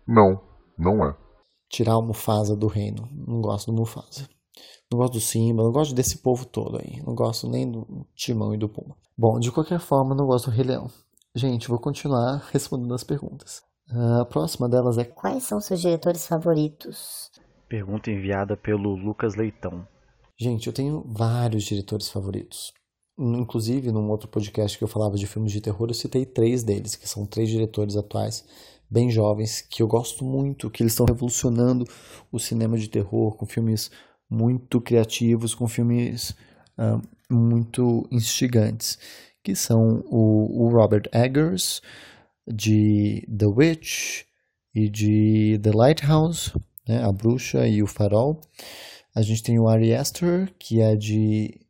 Não, 0.06 0.40
não 0.78 1.04
é. 1.04 1.16
Tirar 1.70 1.96
o 1.96 2.02
Mufasa 2.02 2.54
do 2.54 2.66
reino. 2.66 3.08
Não 3.10 3.40
gosto 3.40 3.72
do 3.72 3.78
Mufasa. 3.78 4.28
Não 4.90 4.98
gosto 4.98 5.14
do 5.14 5.20
Simba, 5.20 5.62
não 5.62 5.72
gosto 5.72 5.94
desse 5.94 6.18
povo 6.18 6.44
todo 6.44 6.76
aí. 6.76 7.02
Não 7.06 7.14
gosto 7.14 7.48
nem 7.48 7.70
do 7.70 8.06
Timão 8.14 8.54
e 8.54 8.58
do 8.58 8.68
Puma. 8.68 8.94
Bom, 9.16 9.38
de 9.40 9.50
qualquer 9.50 9.80
forma, 9.80 10.14
não 10.14 10.26
gosto 10.26 10.50
do 10.50 10.54
Rei 10.54 10.66
Leão. 10.66 10.90
Gente, 11.34 11.68
vou 11.68 11.78
continuar 11.78 12.48
respondendo 12.52 12.94
as 12.94 13.04
perguntas. 13.04 13.62
A 14.20 14.24
próxima 14.24 14.68
delas 14.68 14.98
é: 14.98 15.04
Quais 15.04 15.44
são 15.44 15.60
seus 15.60 15.80
diretores 15.80 16.26
favoritos? 16.26 17.30
Pergunta 17.68 18.10
enviada 18.10 18.56
pelo 18.56 18.94
Lucas 18.94 19.34
Leitão. 19.34 19.86
Gente, 20.38 20.66
eu 20.66 20.72
tenho 20.72 21.02
vários 21.06 21.64
diretores 21.64 22.08
favoritos. 22.08 22.72
Inclusive, 23.18 23.92
num 23.92 24.10
outro 24.10 24.28
podcast 24.28 24.76
que 24.76 24.84
eu 24.84 24.88
falava 24.88 25.16
de 25.16 25.26
filmes 25.26 25.52
de 25.52 25.60
terror, 25.60 25.88
eu 25.88 25.94
citei 25.94 26.24
três 26.24 26.62
deles, 26.62 26.96
que 26.96 27.08
são 27.08 27.26
três 27.26 27.48
diretores 27.48 27.96
atuais, 27.96 28.44
bem 28.90 29.10
jovens, 29.10 29.60
que 29.60 29.82
eu 29.82 29.86
gosto 29.86 30.24
muito, 30.24 30.70
que 30.70 30.82
eles 30.82 30.92
estão 30.92 31.06
revolucionando 31.06 31.86
o 32.30 32.38
cinema 32.38 32.76
de 32.76 32.88
terror 32.88 33.36
com 33.36 33.46
filmes 33.46 33.90
muito 34.28 34.80
criativos, 34.80 35.54
com 35.54 35.68
filmes 35.68 36.30
uh, 36.78 37.00
muito 37.30 38.06
instigantes, 38.10 38.98
que 39.42 39.54
são 39.54 40.04
o, 40.06 40.64
o 40.64 40.68
Robert 40.70 41.08
Eggers, 41.12 41.82
de 42.46 43.26
The 43.26 43.46
Witch 43.46 44.24
e 44.74 44.88
de 44.88 45.58
The 45.62 45.70
Lighthouse, 45.70 46.52
né, 46.86 47.02
A 47.02 47.12
Bruxa 47.12 47.66
e 47.66 47.82
o 47.82 47.86
Farol. 47.86 48.40
A 49.14 49.22
gente 49.22 49.42
tem 49.42 49.58
o 49.58 49.68
Ari 49.68 49.94
Aster, 49.94 50.52
que 50.58 50.80
é 50.80 50.96
de 50.96 51.60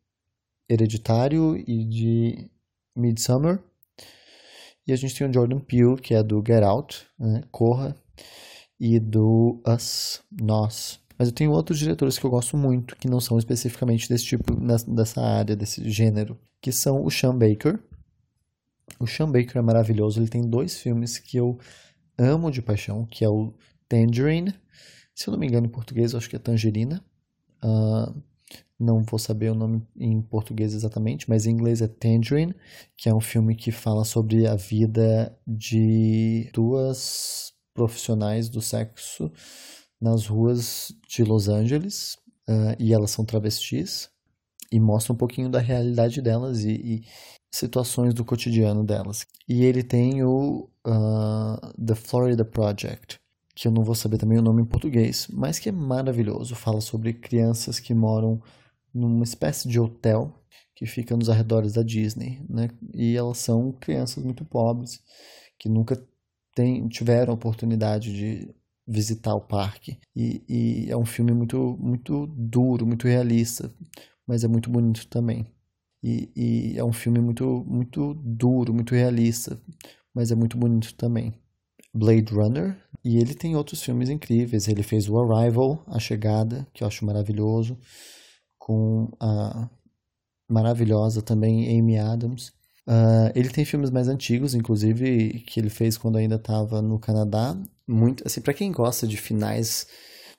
Hereditário 0.69 1.57
e 1.57 1.85
de 1.85 2.50
Midsummer. 2.95 3.61
E 4.87 4.93
a 4.93 4.97
gente 4.97 5.17
tem 5.17 5.29
o 5.29 5.33
Jordan 5.33 5.61
Peele, 5.61 5.97
que 5.97 6.14
é 6.14 6.23
do 6.23 6.43
Get 6.45 6.62
Out, 6.62 7.07
né, 7.19 7.43
Corra, 7.50 7.95
e 8.79 8.99
do 8.99 9.61
Us, 9.67 10.23
Nós. 10.31 11.01
Mas 11.23 11.29
eu 11.29 11.35
tenho 11.37 11.52
outros 11.52 11.79
diretores 11.79 12.19
que 12.19 12.26
eu 12.26 12.31
gosto 12.31 12.57
muito, 12.57 12.97
que 12.97 13.07
não 13.07 13.21
são 13.21 13.38
especificamente 13.38 14.09
desse 14.09 14.25
tipo, 14.25 14.57
dessa 14.93 15.21
área, 15.21 15.55
desse 15.55 15.88
gênero, 15.88 16.37
que 16.61 16.73
são 16.73 17.05
o 17.05 17.12
Sean 17.12 17.38
Baker. 17.38 17.79
O 18.99 19.07
Sean 19.07 19.31
Baker 19.31 19.59
é 19.59 19.62
maravilhoso, 19.62 20.19
ele 20.19 20.26
tem 20.26 20.43
dois 20.43 20.81
filmes 20.81 21.19
que 21.19 21.37
eu 21.37 21.61
amo 22.19 22.50
de 22.50 22.61
paixão, 22.61 23.07
que 23.07 23.25
é 23.25 23.29
o 23.29 23.55
Tangerine, 23.88 24.52
se 25.14 25.29
eu 25.29 25.33
não 25.33 25.38
me 25.38 25.47
engano 25.47 25.69
em 25.69 25.71
português 25.71 26.11
eu 26.11 26.19
acho 26.19 26.29
que 26.29 26.35
é 26.35 26.41
Tangerina, 26.41 27.00
Uh, 27.64 28.21
não 28.76 29.05
vou 29.05 29.21
saber 29.21 29.52
o 29.52 29.55
nome 29.55 29.87
em 29.97 30.21
português 30.21 30.75
exatamente, 30.75 31.31
mas 31.31 31.47
em 31.47 31.52
inglês 31.52 31.81
é 31.81 31.87
Tangerine, 31.87 32.52
que 32.97 33.09
é 33.09 33.14
um 33.14 33.21
filme 33.21 33.55
que 33.55 33.71
fala 33.71 34.05
sobre 34.05 34.49
a 34.49 34.57
vida 34.57 35.38
de 35.47 36.50
duas 36.52 37.52
profissionais 37.73 38.49
do 38.49 38.61
sexo 38.61 39.31
nas 40.02 40.26
ruas 40.26 40.92
de 41.09 41.23
Los 41.23 41.49
Angeles, 41.49 42.16
uh, 42.49 42.75
e 42.76 42.92
elas 42.92 43.12
são 43.12 43.25
travestis, 43.25 44.11
e 44.71 44.80
mostra 44.80 45.12
um 45.12 45.16
pouquinho 45.16 45.49
da 45.49 45.61
realidade 45.61 46.21
delas 46.21 46.64
e, 46.64 46.73
e 46.73 47.04
situações 47.54 48.12
do 48.12 48.25
cotidiano 48.25 48.82
delas. 48.82 49.25
E 49.49 49.64
ele 49.64 49.82
tem 49.85 50.25
o 50.25 50.68
uh, 50.85 51.85
The 51.85 51.94
Florida 51.94 52.44
Project, 52.44 53.21
que 53.54 53.68
eu 53.68 53.73
não 53.73 53.85
vou 53.85 53.94
saber 53.94 54.18
também 54.18 54.38
o 54.38 54.42
nome 54.42 54.62
em 54.62 54.66
português, 54.66 55.28
mas 55.30 55.59
que 55.59 55.68
é 55.68 55.73
maravilhoso. 55.73 56.56
Fala 56.56 56.80
sobre 56.80 57.12
crianças 57.12 57.78
que 57.78 57.94
moram 57.94 58.42
numa 58.92 59.23
espécie 59.23 59.68
de 59.68 59.78
hotel 59.78 60.35
que 60.75 60.87
fica 60.87 61.16
nos 61.16 61.28
arredores 61.28 61.75
da 61.75 61.82
Disney, 61.82 62.44
né? 62.49 62.71
E 62.92 63.14
elas 63.16 63.38
são 63.38 63.71
crianças 63.73 64.25
muito 64.25 64.44
pobres 64.44 65.00
que 65.59 65.68
nunca 65.68 66.02
tem, 66.54 66.88
tiveram 66.88 67.32
a 67.32 67.37
oportunidade 67.37 68.12
de 68.12 68.54
visitar 68.87 69.35
o 69.35 69.41
parque. 69.41 69.99
E, 70.15 70.43
e 70.49 70.91
é 70.91 70.97
um 70.97 71.05
filme 71.05 71.33
muito, 71.33 71.77
muito 71.81 72.27
duro, 72.27 72.87
muito 72.87 73.07
realista, 73.07 73.73
mas 74.27 74.45
é 74.45 74.49
muito 74.49 74.71
bonito 74.71 75.07
também. 75.09 75.47
E, 76.03 76.31
e 76.35 76.79
é 76.79 76.85
um 76.85 76.93
filme 76.93 77.21
muito, 77.21 77.65
muito 77.67 78.15
duro, 78.15 78.75
muito 78.75 78.95
realista, 78.95 79.61
mas 80.15 80.33
é 80.33 80.35
muito 80.35 80.57
bonito 80.57 80.95
também. 80.95 81.33
Blade 81.95 82.33
Runner, 82.33 82.77
e 83.05 83.19
ele 83.19 83.35
tem 83.35 83.57
outros 83.57 83.83
filmes 83.83 84.09
incríveis. 84.09 84.69
Ele 84.69 84.83
fez 84.83 85.09
o 85.09 85.19
Arrival, 85.19 85.83
A 85.87 85.99
Chegada, 85.99 86.67
que 86.73 86.83
eu 86.83 86.89
acho 86.89 87.05
maravilhoso, 87.05 87.79
com 88.59 89.11
a 89.21 89.69
maravilhosa 90.49 91.23
também 91.23 91.79
Amy 91.79 91.99
Adams. 91.99 92.49
Uh, 92.87 93.31
ele 93.35 93.49
tem 93.49 93.65
filmes 93.65 93.91
mais 93.91 94.09
antigos, 94.09 94.55
inclusive, 94.55 95.41
que 95.47 95.61
ele 95.61 95.71
fez 95.71 95.97
quando 95.97 96.17
ainda 96.17 96.37
estava 96.37 96.81
no 96.83 96.99
Canadá. 96.99 97.57
Muito, 97.87 98.27
assim, 98.27 98.41
para 98.41 98.55
quem 98.55 98.71
gosta 98.71 99.07
de 99.07 99.17
finais 99.17 99.87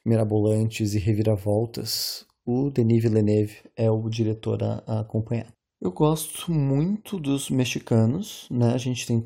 mirabolantes 0.06 0.94
e 0.94 1.00
reviravoltas, 1.00 2.26
o 2.46 2.70
Denis 2.70 3.02
Villeneuve 3.04 3.58
é 3.76 3.90
o 3.90 4.10
diretor 4.10 4.62
a, 4.64 4.84
a 4.86 5.00
acompanhar. 5.02 5.48
Eu 5.84 5.92
gosto 5.92 6.50
muito 6.50 7.20
dos 7.20 7.50
mexicanos, 7.50 8.48
né? 8.50 8.74
A 8.74 8.78
gente 8.78 9.06
tem 9.06 9.22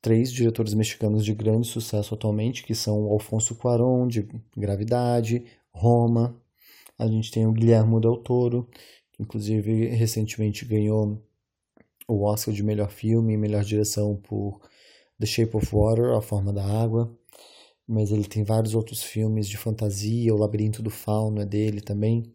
três 0.00 0.30
diretores 0.30 0.74
mexicanos 0.74 1.24
de 1.24 1.34
grande 1.34 1.66
sucesso 1.66 2.14
atualmente, 2.14 2.64
que 2.64 2.74
são 2.74 3.06
o 3.06 3.12
Alfonso 3.12 3.54
Cuarón, 3.54 4.06
de 4.06 4.28
Gravidade, 4.54 5.44
Roma. 5.72 6.38
A 6.98 7.06
gente 7.06 7.30
tem 7.30 7.46
o 7.46 7.52
Guilherme 7.52 7.98
Del 7.98 8.18
Toro, 8.18 8.68
que 9.10 9.22
inclusive 9.22 9.86
recentemente 9.86 10.66
ganhou 10.66 11.18
o 12.06 12.24
Oscar 12.24 12.52
de 12.52 12.62
melhor 12.62 12.90
filme 12.90 13.32
e 13.32 13.38
melhor 13.38 13.64
direção 13.64 14.14
por 14.16 14.60
The 15.18 15.24
Shape 15.24 15.56
of 15.56 15.74
Water, 15.74 16.12
A 16.12 16.20
Forma 16.20 16.52
da 16.52 16.64
Água. 16.64 17.10
Mas 17.92 18.10
ele 18.10 18.24
tem 18.24 18.42
vários 18.42 18.74
outros 18.74 19.02
filmes 19.02 19.46
de 19.46 19.58
fantasia, 19.58 20.34
O 20.34 20.38
Labirinto 20.38 20.82
do 20.82 20.88
Fauno 20.88 21.42
é 21.42 21.44
dele 21.44 21.82
também. 21.82 22.32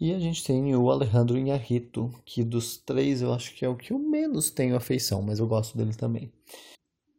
E 0.00 0.14
a 0.14 0.18
gente 0.18 0.42
tem 0.42 0.74
o 0.74 0.90
Alejandro 0.90 1.36
Inharrito, 1.36 2.10
que 2.24 2.42
dos 2.42 2.78
três 2.78 3.20
eu 3.20 3.34
acho 3.34 3.54
que 3.54 3.62
é 3.62 3.68
o 3.68 3.76
que 3.76 3.92
eu 3.92 3.98
menos 3.98 4.50
tenho 4.50 4.74
afeição, 4.74 5.20
mas 5.20 5.38
eu 5.38 5.46
gosto 5.46 5.76
dele 5.76 5.94
também. 5.94 6.32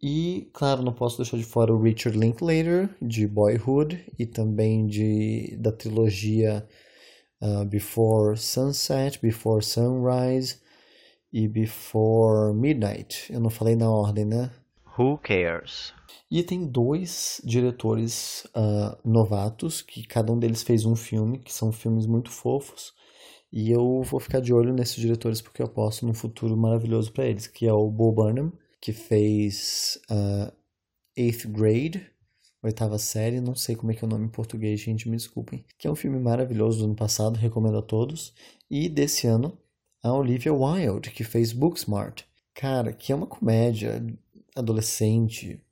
E, 0.02 0.50
claro, 0.52 0.82
não 0.82 0.92
posso 0.92 1.18
deixar 1.18 1.38
de 1.38 1.44
fora 1.44 1.72
o 1.72 1.80
Richard 1.80 2.18
Linklater, 2.18 2.90
de 3.00 3.28
Boyhood, 3.28 4.04
e 4.18 4.26
também 4.26 4.88
de, 4.88 5.56
da 5.60 5.72
trilogia 5.72 6.68
uh, 7.40 7.64
Before 7.66 8.36
Sunset, 8.36 9.22
Before 9.22 9.64
Sunrise 9.64 10.60
e 11.32 11.48
Before 11.48 12.56
Midnight. 12.56 13.32
Eu 13.32 13.40
não 13.40 13.52
falei 13.52 13.76
na 13.76 13.92
ordem, 13.92 14.26
né? 14.26 14.50
Who 15.02 15.18
Cares? 15.18 15.94
E 16.30 16.44
tem 16.44 16.68
dois 16.68 17.42
diretores 17.44 18.46
uh, 18.56 18.96
novatos, 19.04 19.82
que 19.82 20.06
cada 20.06 20.32
um 20.32 20.38
deles 20.38 20.62
fez 20.62 20.86
um 20.86 20.96
filme, 20.96 21.40
que 21.40 21.52
são 21.52 21.72
filmes 21.72 22.06
muito 22.06 22.30
fofos. 22.30 22.94
E 23.52 23.72
eu 23.72 24.04
vou 24.04 24.20
ficar 24.20 24.40
de 24.40 24.54
olho 24.54 24.72
nesses 24.72 24.96
diretores 24.96 25.42
porque 25.42 25.62
eu 25.62 25.68
posso 25.68 26.06
num 26.06 26.14
futuro 26.14 26.56
maravilhoso 26.56 27.12
para 27.12 27.26
eles, 27.26 27.48
que 27.48 27.66
é 27.66 27.74
o 27.74 27.90
Bo 27.90 28.12
Burnham, 28.12 28.54
que 28.80 28.94
fez 28.94 30.00
uh, 30.10 30.54
Eighth 31.18 31.48
Grade, 31.48 32.08
oitava 32.62 33.00
série, 33.00 33.42
não 33.42 33.56
sei 33.56 33.76
como 33.76 33.92
é 33.92 33.96
que 33.96 34.06
é 34.06 34.08
o 34.08 34.10
nome 34.10 34.26
em 34.26 34.32
português, 34.32 34.80
gente, 34.80 35.10
me 35.10 35.18
desculpem. 35.18 35.66
Que 35.80 35.88
é 35.88 35.92
um 35.92 35.96
filme 35.96 36.20
maravilhoso 36.20 36.80
do 36.80 36.86
ano 36.86 36.96
passado, 36.96 37.38
recomendo 37.38 37.80
a 37.80 37.82
todos. 37.82 38.34
E 38.70 38.88
desse 38.88 39.26
ano, 39.26 39.58
a 40.04 40.14
Olivia 40.14 40.54
Wilde, 40.54 41.10
que 41.10 41.24
fez 41.24 41.52
Booksmart. 41.52 42.22
Cara, 42.54 42.94
que 42.94 43.12
é 43.12 43.16
uma 43.16 43.28
comédia 43.28 44.06
adolescente, 44.56 45.64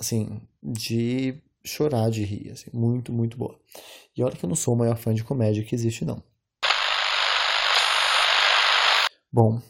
assim, 0.00 0.40
de 0.62 1.40
chorar 1.64 2.10
de 2.10 2.24
rir, 2.24 2.50
assim, 2.52 2.70
muito, 2.72 3.12
muito 3.12 3.36
boa. 3.36 3.58
E 4.16 4.22
olha 4.22 4.36
que 4.36 4.44
eu 4.44 4.48
não 4.48 4.56
sou 4.56 4.74
o 4.74 4.76
maior 4.76 4.96
fã 4.96 5.12
de 5.12 5.24
comédia 5.24 5.64
que 5.64 5.74
existe, 5.74 6.04
não. 6.04 6.22
Bom, 9.32 9.60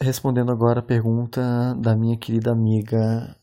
respondendo 0.00 0.52
agora 0.52 0.80
a 0.80 0.82
pergunta 0.82 1.74
da 1.80 1.96
minha 1.96 2.16
querida 2.16 2.52
amiga 2.52 3.36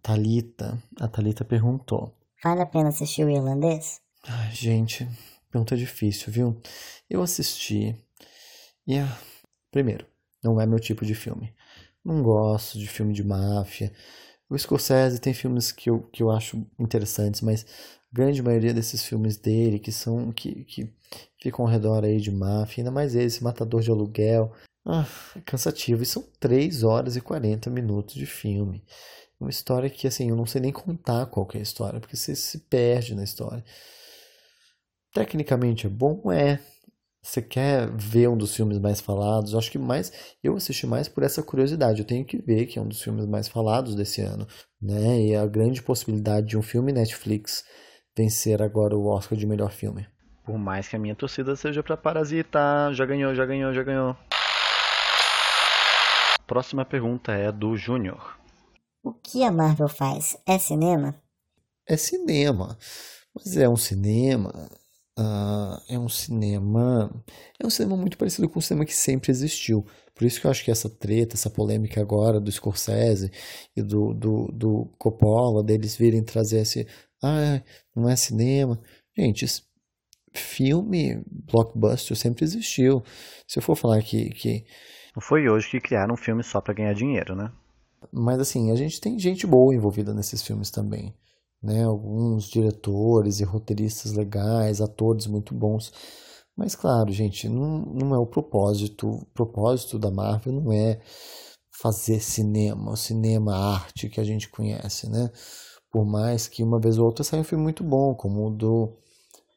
Talita. 0.00 0.80
A 1.00 1.08
Talita 1.08 1.44
perguntou: 1.44 2.14
Vale 2.42 2.62
a 2.62 2.66
pena 2.66 2.90
assistir 2.90 3.24
o 3.24 3.30
irlandês? 3.30 4.00
Ai, 4.22 4.52
gente, 4.52 5.06
pergunta 5.50 5.76
difícil, 5.76 6.32
viu? 6.32 6.60
Eu 7.10 7.22
assisti 7.22 7.96
e, 8.86 8.98
ah, 8.98 9.18
primeiro, 9.70 10.06
não 10.42 10.60
é 10.60 10.66
meu 10.66 10.78
tipo 10.78 11.04
de 11.04 11.14
filme. 11.14 11.52
Não 12.06 12.22
gosto 12.22 12.78
de 12.78 12.86
filme 12.86 13.12
de 13.12 13.24
máfia. 13.24 13.92
O 14.48 14.56
Scorsese 14.56 15.20
tem 15.20 15.34
filmes 15.34 15.72
que 15.72 15.90
eu, 15.90 16.02
que 16.12 16.22
eu 16.22 16.30
acho 16.30 16.64
interessantes, 16.78 17.40
mas 17.40 17.66
a 18.12 18.14
grande 18.14 18.40
maioria 18.40 18.72
desses 18.72 19.02
filmes 19.02 19.36
dele, 19.36 19.80
que 19.80 19.90
são 19.90 20.30
que, 20.30 20.64
que 20.66 20.94
ficam 21.42 21.64
ao 21.64 21.70
redor 21.70 22.04
aí 22.04 22.20
de 22.20 22.30
máfia, 22.30 22.82
ainda 22.82 22.92
mais 22.92 23.16
esse, 23.16 23.42
Matador 23.42 23.80
de 23.82 23.90
Aluguel, 23.90 24.52
ah, 24.84 25.04
é 25.34 25.40
cansativo. 25.40 26.04
E 26.04 26.06
são 26.06 26.22
3 26.38 26.84
horas 26.84 27.16
e 27.16 27.20
40 27.20 27.68
minutos 27.70 28.14
de 28.14 28.24
filme. 28.24 28.84
Uma 29.40 29.50
história 29.50 29.90
que, 29.90 30.06
assim, 30.06 30.30
eu 30.30 30.36
não 30.36 30.46
sei 30.46 30.60
nem 30.60 30.70
contar 30.70 31.26
qual 31.26 31.48
é 31.54 31.58
a 31.58 31.62
história, 31.62 31.98
porque 31.98 32.16
você 32.16 32.36
se 32.36 32.58
perde 32.58 33.16
na 33.16 33.24
história. 33.24 33.64
Tecnicamente 35.12 35.86
é 35.86 35.90
bom? 35.90 36.30
É 36.30 36.60
você 37.26 37.42
quer 37.42 37.90
ver 37.90 38.28
um 38.28 38.36
dos 38.36 38.54
filmes 38.54 38.78
mais 38.78 39.00
falados, 39.00 39.52
eu 39.52 39.58
acho 39.58 39.70
que 39.70 39.78
mais 39.78 40.12
eu 40.42 40.56
assisti 40.56 40.86
mais 40.86 41.08
por 41.08 41.24
essa 41.24 41.42
curiosidade. 41.42 42.00
Eu 42.00 42.06
tenho 42.06 42.24
que 42.24 42.38
ver 42.38 42.66
que 42.66 42.78
é 42.78 42.82
um 42.82 42.86
dos 42.86 43.02
filmes 43.02 43.26
mais 43.26 43.48
falados 43.48 43.96
desse 43.96 44.20
ano, 44.20 44.46
né? 44.80 45.20
E 45.20 45.34
a 45.34 45.44
grande 45.44 45.82
possibilidade 45.82 46.46
de 46.46 46.56
um 46.56 46.62
filme 46.62 46.92
Netflix 46.92 47.64
vencer 48.16 48.62
agora 48.62 48.96
o 48.96 49.06
Oscar 49.08 49.36
de 49.36 49.44
melhor 49.44 49.72
filme. 49.72 50.06
Por 50.44 50.56
mais 50.56 50.86
que 50.86 50.94
a 50.94 50.98
minha 50.98 51.16
torcida 51.16 51.56
seja 51.56 51.82
para 51.82 51.96
Parasita, 51.96 52.92
já 52.92 53.04
ganhou, 53.04 53.34
já 53.34 53.44
ganhou, 53.44 53.74
já 53.74 53.82
ganhou. 53.82 54.16
Próxima 56.46 56.84
pergunta 56.84 57.32
é 57.32 57.50
do 57.50 57.76
Júnior. 57.76 58.38
O 59.02 59.12
que 59.12 59.42
a 59.42 59.50
Marvel 59.50 59.88
faz? 59.88 60.38
É 60.46 60.58
cinema? 60.58 61.20
É 61.88 61.96
cinema. 61.96 62.78
Mas 63.34 63.56
é 63.56 63.68
um 63.68 63.76
cinema 63.76 64.70
uh, 65.18 65.82
é 65.88 65.98
um 65.98 66.08
cinema. 66.08 67.10
É 67.58 67.66
um 67.66 67.70
cinema 67.70 67.96
muito 67.96 68.18
parecido 68.18 68.48
com 68.48 68.58
o 68.58 68.62
cinema 68.62 68.84
que 68.84 68.94
sempre 68.94 69.30
existiu. 69.30 69.84
Por 70.14 70.24
isso 70.24 70.40
que 70.40 70.46
eu 70.46 70.50
acho 70.50 70.64
que 70.64 70.70
essa 70.70 70.88
treta, 70.88 71.34
essa 71.34 71.50
polêmica 71.50 72.00
agora 72.00 72.40
do 72.40 72.50
Scorsese 72.50 73.30
e 73.76 73.82
do, 73.82 74.14
do, 74.14 74.46
do 74.52 74.86
Coppola, 74.98 75.62
deles 75.62 75.96
virem 75.96 76.22
trazer 76.22 76.60
esse. 76.60 76.86
Ah, 77.22 77.60
não 77.94 78.08
é 78.08 78.16
cinema. 78.16 78.80
Gente, 79.16 79.46
filme 80.34 81.22
blockbuster 81.28 82.16
sempre 82.16 82.44
existiu. 82.44 83.02
Se 83.46 83.58
eu 83.58 83.62
for 83.62 83.76
falar 83.76 84.02
que, 84.02 84.30
que. 84.30 84.64
Não 85.14 85.22
foi 85.22 85.48
hoje 85.48 85.70
que 85.70 85.80
criaram 85.80 86.14
um 86.14 86.18
filme 86.18 86.42
só 86.42 86.60
para 86.60 86.74
ganhar 86.74 86.92
dinheiro, 86.94 87.34
né? 87.34 87.50
Mas 88.12 88.38
assim, 88.38 88.70
a 88.70 88.76
gente 88.76 89.00
tem 89.00 89.18
gente 89.18 89.46
boa 89.46 89.74
envolvida 89.74 90.14
nesses 90.14 90.42
filmes 90.42 90.70
também 90.70 91.14
né? 91.62 91.84
Alguns 91.84 92.48
diretores 92.48 93.40
e 93.40 93.44
roteiristas 93.44 94.12
legais, 94.12 94.80
atores 94.80 95.26
muito 95.26 95.54
bons. 95.54 95.92
Mas 96.56 96.74
claro, 96.74 97.12
gente, 97.12 97.48
não, 97.48 97.80
não 97.80 98.14
é 98.14 98.18
o 98.18 98.26
propósito. 98.26 99.08
O 99.08 99.26
propósito 99.26 99.98
da 99.98 100.10
Marvel 100.10 100.52
não 100.54 100.72
é 100.72 101.00
fazer 101.70 102.20
cinema, 102.20 102.92
o 102.92 102.96
cinema 102.96 103.54
arte 103.56 104.08
que 104.08 104.20
a 104.20 104.24
gente 104.24 104.48
conhece, 104.48 105.08
né? 105.10 105.30
Por 105.90 106.04
mais 106.06 106.48
que 106.48 106.62
uma 106.62 106.80
vez 106.80 106.98
ou 106.98 107.06
outra 107.06 107.24
saia 107.24 107.40
um 107.42 107.44
filme 107.44 107.64
muito 107.64 107.84
bom, 107.84 108.14
como 108.14 108.46
o 108.46 108.50
do 108.50 108.96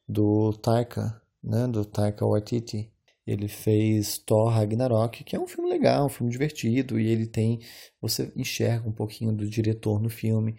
do 0.07 0.53
Taika, 0.53 1.21
né? 1.43 1.67
Do 1.67 1.85
Taika 1.85 2.25
Waititi. 2.25 2.91
Ele 3.25 3.47
fez 3.47 4.17
Thor 4.17 4.49
Ragnarok, 4.49 5.23
que 5.23 5.35
é 5.35 5.39
um 5.39 5.47
filme 5.47 5.69
legal, 5.69 6.07
um 6.07 6.09
filme 6.09 6.31
divertido, 6.31 6.99
e 6.99 7.07
ele 7.07 7.27
tem. 7.27 7.59
Você 8.01 8.31
enxerga 8.35 8.89
um 8.89 8.91
pouquinho 8.91 9.31
do 9.31 9.47
diretor 9.47 10.01
no 10.01 10.09
filme. 10.09 10.55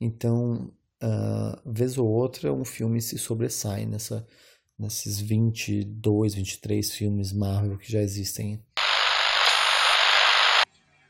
Então, 0.00 0.72
uh, 1.04 1.60
vez 1.70 1.98
ou 1.98 2.08
outra 2.08 2.52
um 2.52 2.64
filme 2.64 3.00
se 3.00 3.18
sobressai 3.18 3.84
nessa, 3.84 4.26
nesses 4.78 5.20
22, 5.20 6.34
23 6.34 6.90
filmes 6.92 7.32
Marvel 7.32 7.78
que 7.78 7.92
já 7.92 8.00
existem. 8.00 8.62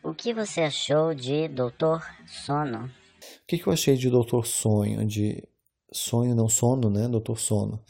O 0.03 0.13
que 0.13 0.35
você 0.35 0.63
achou 0.63 1.15
de 1.15 1.49
Doutor 1.49 2.05
Sono? 2.27 2.87
O 2.87 3.47
que, 3.47 3.59
que 3.59 3.67
eu 3.67 3.73
achei 3.73 3.97
de 3.97 4.11
Doutor 4.11 4.47
Sonho? 4.47 5.07
De 5.07 5.43
Sonho, 5.91 6.35
não 6.35 6.49
sono, 6.49 6.91
né? 6.91 7.09
Doutor 7.09 7.39
Sono. 7.39 7.83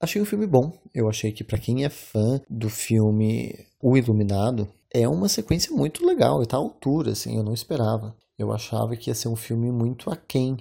Achei 0.00 0.20
um 0.20 0.26
filme 0.26 0.46
bom. 0.46 0.78
Eu 0.94 1.08
achei 1.08 1.32
que 1.32 1.42
para 1.42 1.58
quem 1.58 1.84
é 1.84 1.88
fã 1.88 2.40
do 2.48 2.68
filme 2.68 3.66
O 3.82 3.96
Iluminado, 3.96 4.68
é 4.92 5.08
uma 5.08 5.28
sequência 5.28 5.74
muito 5.74 6.06
legal 6.06 6.42
e 6.42 6.46
tá 6.46 6.56
à 6.56 6.60
altura, 6.60 7.12
assim, 7.12 7.36
eu 7.36 7.42
não 7.42 7.52
esperava. 7.52 8.14
Eu 8.38 8.52
achava 8.52 8.94
que 8.94 9.10
ia 9.10 9.14
ser 9.14 9.28
um 9.28 9.36
filme 9.36 9.72
muito 9.72 10.10
aquém 10.10 10.58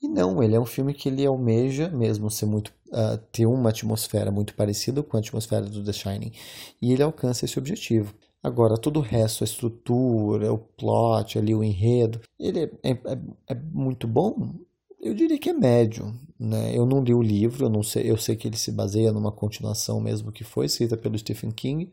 e 0.00 0.08
não, 0.08 0.42
ele 0.42 0.54
é 0.54 0.60
um 0.60 0.66
filme 0.66 0.94
que 0.94 1.08
ele 1.08 1.26
almeja 1.26 1.88
mesmo 1.88 2.30
ser 2.30 2.46
muito 2.46 2.72
uh, 2.88 3.18
ter 3.32 3.46
uma 3.46 3.70
atmosfera 3.70 4.30
muito 4.30 4.54
parecida 4.54 5.02
com 5.02 5.16
a 5.16 5.20
atmosfera 5.20 5.66
do 5.66 5.84
The 5.84 5.92
Shining, 5.92 6.32
e 6.80 6.92
ele 6.92 7.02
alcança 7.02 7.44
esse 7.44 7.58
objetivo. 7.58 8.14
Agora, 8.42 8.78
todo 8.78 8.98
o 8.98 9.02
resto, 9.02 9.42
a 9.42 9.46
estrutura, 9.46 10.52
o 10.52 10.58
plot, 10.58 11.38
ali, 11.38 11.54
o 11.54 11.64
enredo, 11.64 12.20
ele 12.38 12.60
é, 12.82 12.90
é, 12.90 13.18
é 13.48 13.54
muito 13.54 14.06
bom? 14.06 14.54
Eu 15.00 15.12
diria 15.14 15.38
que 15.38 15.50
é 15.50 15.52
médio. 15.52 16.14
Né? 16.38 16.76
Eu 16.76 16.86
não 16.86 17.02
li 17.02 17.12
o 17.12 17.22
livro, 17.22 17.64
eu, 17.64 17.68
não 17.68 17.82
sei, 17.82 18.08
eu 18.08 18.16
sei 18.16 18.36
que 18.36 18.46
ele 18.46 18.56
se 18.56 18.70
baseia 18.70 19.12
numa 19.12 19.32
continuação 19.32 20.00
mesmo 20.00 20.30
que 20.30 20.44
foi 20.44 20.66
escrita 20.66 20.96
pelo 20.96 21.18
Stephen 21.18 21.50
King. 21.50 21.92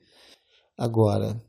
Agora, 0.77 1.41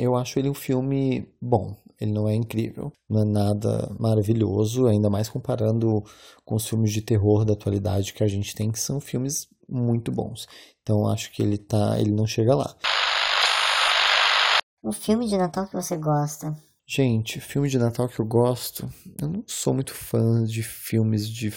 eu 0.00 0.16
acho 0.16 0.38
ele 0.38 0.48
um 0.48 0.54
filme 0.54 1.28
bom. 1.40 1.76
Ele 2.00 2.12
não 2.12 2.26
é 2.26 2.34
incrível, 2.34 2.90
não 3.06 3.20
é 3.20 3.24
nada 3.24 3.94
maravilhoso, 3.98 4.86
ainda 4.86 5.10
mais 5.10 5.28
comparando 5.28 6.02
com 6.46 6.54
os 6.54 6.66
filmes 6.66 6.92
de 6.92 7.02
terror 7.02 7.44
da 7.44 7.52
atualidade 7.52 8.14
que 8.14 8.24
a 8.24 8.26
gente 8.26 8.54
tem, 8.54 8.72
que 8.72 8.80
são 8.80 8.98
filmes 8.98 9.46
muito 9.68 10.10
bons. 10.10 10.48
Então 10.80 11.06
acho 11.06 11.30
que 11.30 11.42
ele 11.42 11.58
tá, 11.58 12.00
ele 12.00 12.10
não 12.10 12.26
chega 12.26 12.54
lá. 12.54 12.74
O 14.82 14.92
filme 14.92 15.28
de 15.28 15.36
Natal 15.36 15.66
que 15.66 15.74
você 15.74 15.94
gosta? 15.98 16.56
Gente, 16.86 17.38
filme 17.38 17.68
de 17.68 17.78
Natal 17.78 18.08
que 18.08 18.18
eu 18.18 18.24
gosto, 18.24 18.90
eu 19.20 19.28
não 19.28 19.44
sou 19.46 19.74
muito 19.74 19.92
fã 19.92 20.42
de 20.42 20.62
filmes 20.62 21.28
de 21.28 21.52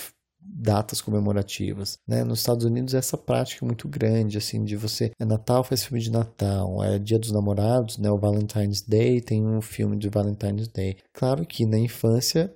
datas 0.46 1.02
comemorativas, 1.02 1.98
né? 2.08 2.24
Nos 2.24 2.40
Estados 2.40 2.66
Unidos 2.66 2.94
essa 2.94 3.18
prática 3.18 3.66
é 3.66 3.68
muito 3.68 3.88
grande, 3.88 4.38
assim, 4.38 4.64
de 4.64 4.76
você 4.76 5.12
é 5.20 5.26
Natal 5.26 5.64
faz 5.64 5.84
filme 5.84 6.02
de 6.02 6.12
Natal, 6.12 6.84
é 6.84 6.98
Dia 6.98 7.20
dos 7.20 7.32
Namorados, 7.32 7.98
né? 7.98 8.10
O 8.10 8.18
Valentine's 8.18 8.82
Day 8.82 9.22
tem 9.22 9.46
um 9.46 9.62
filme 9.62 9.98
de 9.98 10.10
Valentine's 10.10 10.68
Day. 10.68 10.98
Claro 11.14 11.46
que 11.46 11.66
na 11.66 11.78
infância 11.78 12.54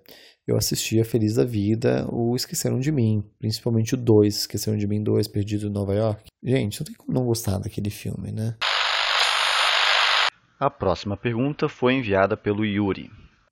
eu 0.48 0.56
assistia 0.56 1.04
Feliz 1.04 1.36
da 1.36 1.44
Vida, 1.44 2.08
o 2.10 2.34
Esqueceram 2.34 2.80
de 2.80 2.92
Mim, 2.92 3.22
principalmente 3.38 3.96
o 3.96 3.98
2, 3.98 4.38
Esqueceram 4.38 4.78
de 4.78 4.88
Mim 4.88 5.04
2, 5.04 5.28
Perdido 5.28 5.68
em 5.68 5.72
Nova 5.72 5.94
York. 5.94 6.24
Gente, 6.42 6.80
não 6.80 6.86
tem 6.86 6.96
como 6.96 7.14
não 7.14 7.26
gostar 7.26 7.58
daquele 7.58 7.90
filme, 7.90 8.32
né? 8.32 8.56
A 10.58 10.70
próxima 10.70 11.18
pergunta 11.18 11.68
foi 11.68 11.96
enviada 11.96 12.38
pelo 12.38 12.66
Yuri. 12.66 13.12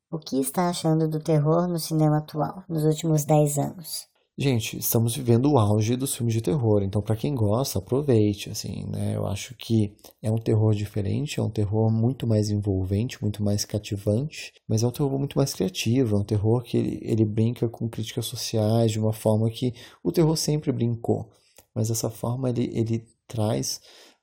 O 0.09 0.17
que 0.17 0.39
está 0.39 0.69
achando 0.69 1.09
do 1.09 1.19
terror 1.19 1.67
no 1.67 1.77
cinema 1.77 2.19
atual, 2.19 2.63
nos 2.69 2.85
últimos 2.85 3.25
10 3.25 3.57
anos? 3.57 4.14
Gente, 4.37 4.77
estamos 4.79 5.15
vivendo 5.15 5.49
o 5.49 5.57
auge 5.57 5.95
dos 5.95 6.13
filmes 6.13 6.33
de 6.33 6.41
terror, 6.41 6.83
então 6.83 7.01
para 7.01 7.15
quem 7.15 7.33
gosta, 7.33 7.79
aproveite, 7.79 8.49
assim, 8.49 8.85
né? 8.89 9.15
Eu 9.15 9.25
acho 9.25 9.55
que 9.55 9.95
é 10.21 10.29
um 10.29 10.37
terror 10.37 10.75
diferente, 10.75 11.39
é 11.39 11.43
um 11.43 11.49
terror 11.49 11.89
muito 11.89 12.27
mais 12.27 12.49
envolvente, 12.49 13.21
muito 13.21 13.41
mais 13.41 13.63
cativante, 13.63 14.51
mas 14.67 14.83
é 14.83 14.87
um 14.87 14.91
terror 14.91 15.17
muito 15.17 15.37
mais 15.37 15.53
criativo, 15.53 16.17
é 16.17 16.19
um 16.19 16.23
terror 16.23 16.61
que 16.63 16.75
ele, 16.75 16.99
ele 17.01 17.23
brinca 17.23 17.69
com 17.69 17.87
críticas 17.87 18.25
sociais 18.25 18.91
de 18.91 18.99
uma 18.99 19.13
forma 19.13 19.49
que 19.49 19.73
o 20.03 20.11
terror 20.11 20.35
sempre 20.35 20.69
brincou, 20.73 21.31
mas 21.73 21.87
dessa 21.87 22.09
forma 22.09 22.49
ele, 22.49 22.69
ele 22.73 23.07
traz 23.25 23.79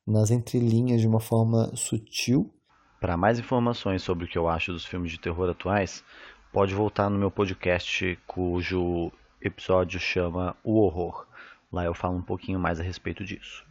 nas 0.06 0.30
entrelinhas 0.30 1.00
de 1.00 1.06
uma 1.06 1.20
forma 1.20 1.74
sutil. 1.74 2.52
Para 3.00 3.16
mais 3.16 3.38
informações 3.38 4.02
sobre 4.02 4.26
o 4.26 4.28
que 4.28 4.36
eu 4.36 4.46
acho 4.46 4.74
dos 4.74 4.84
filmes 4.84 5.10
de 5.10 5.18
terror 5.18 5.48
atuais, 5.48 6.04
pode 6.52 6.74
voltar 6.74 7.08
no 7.08 7.18
meu 7.18 7.30
podcast 7.30 8.18
cujo 8.26 9.10
episódio 9.48 9.98
chama 9.98 10.56
O 10.62 10.80
Horror. 10.80 11.26
Lá 11.72 11.84
eu 11.84 11.94
falo 11.94 12.16
um 12.16 12.22
pouquinho 12.22 12.58
mais 12.58 12.78
a 12.78 12.82
respeito 12.82 13.24
disso. 13.24 13.64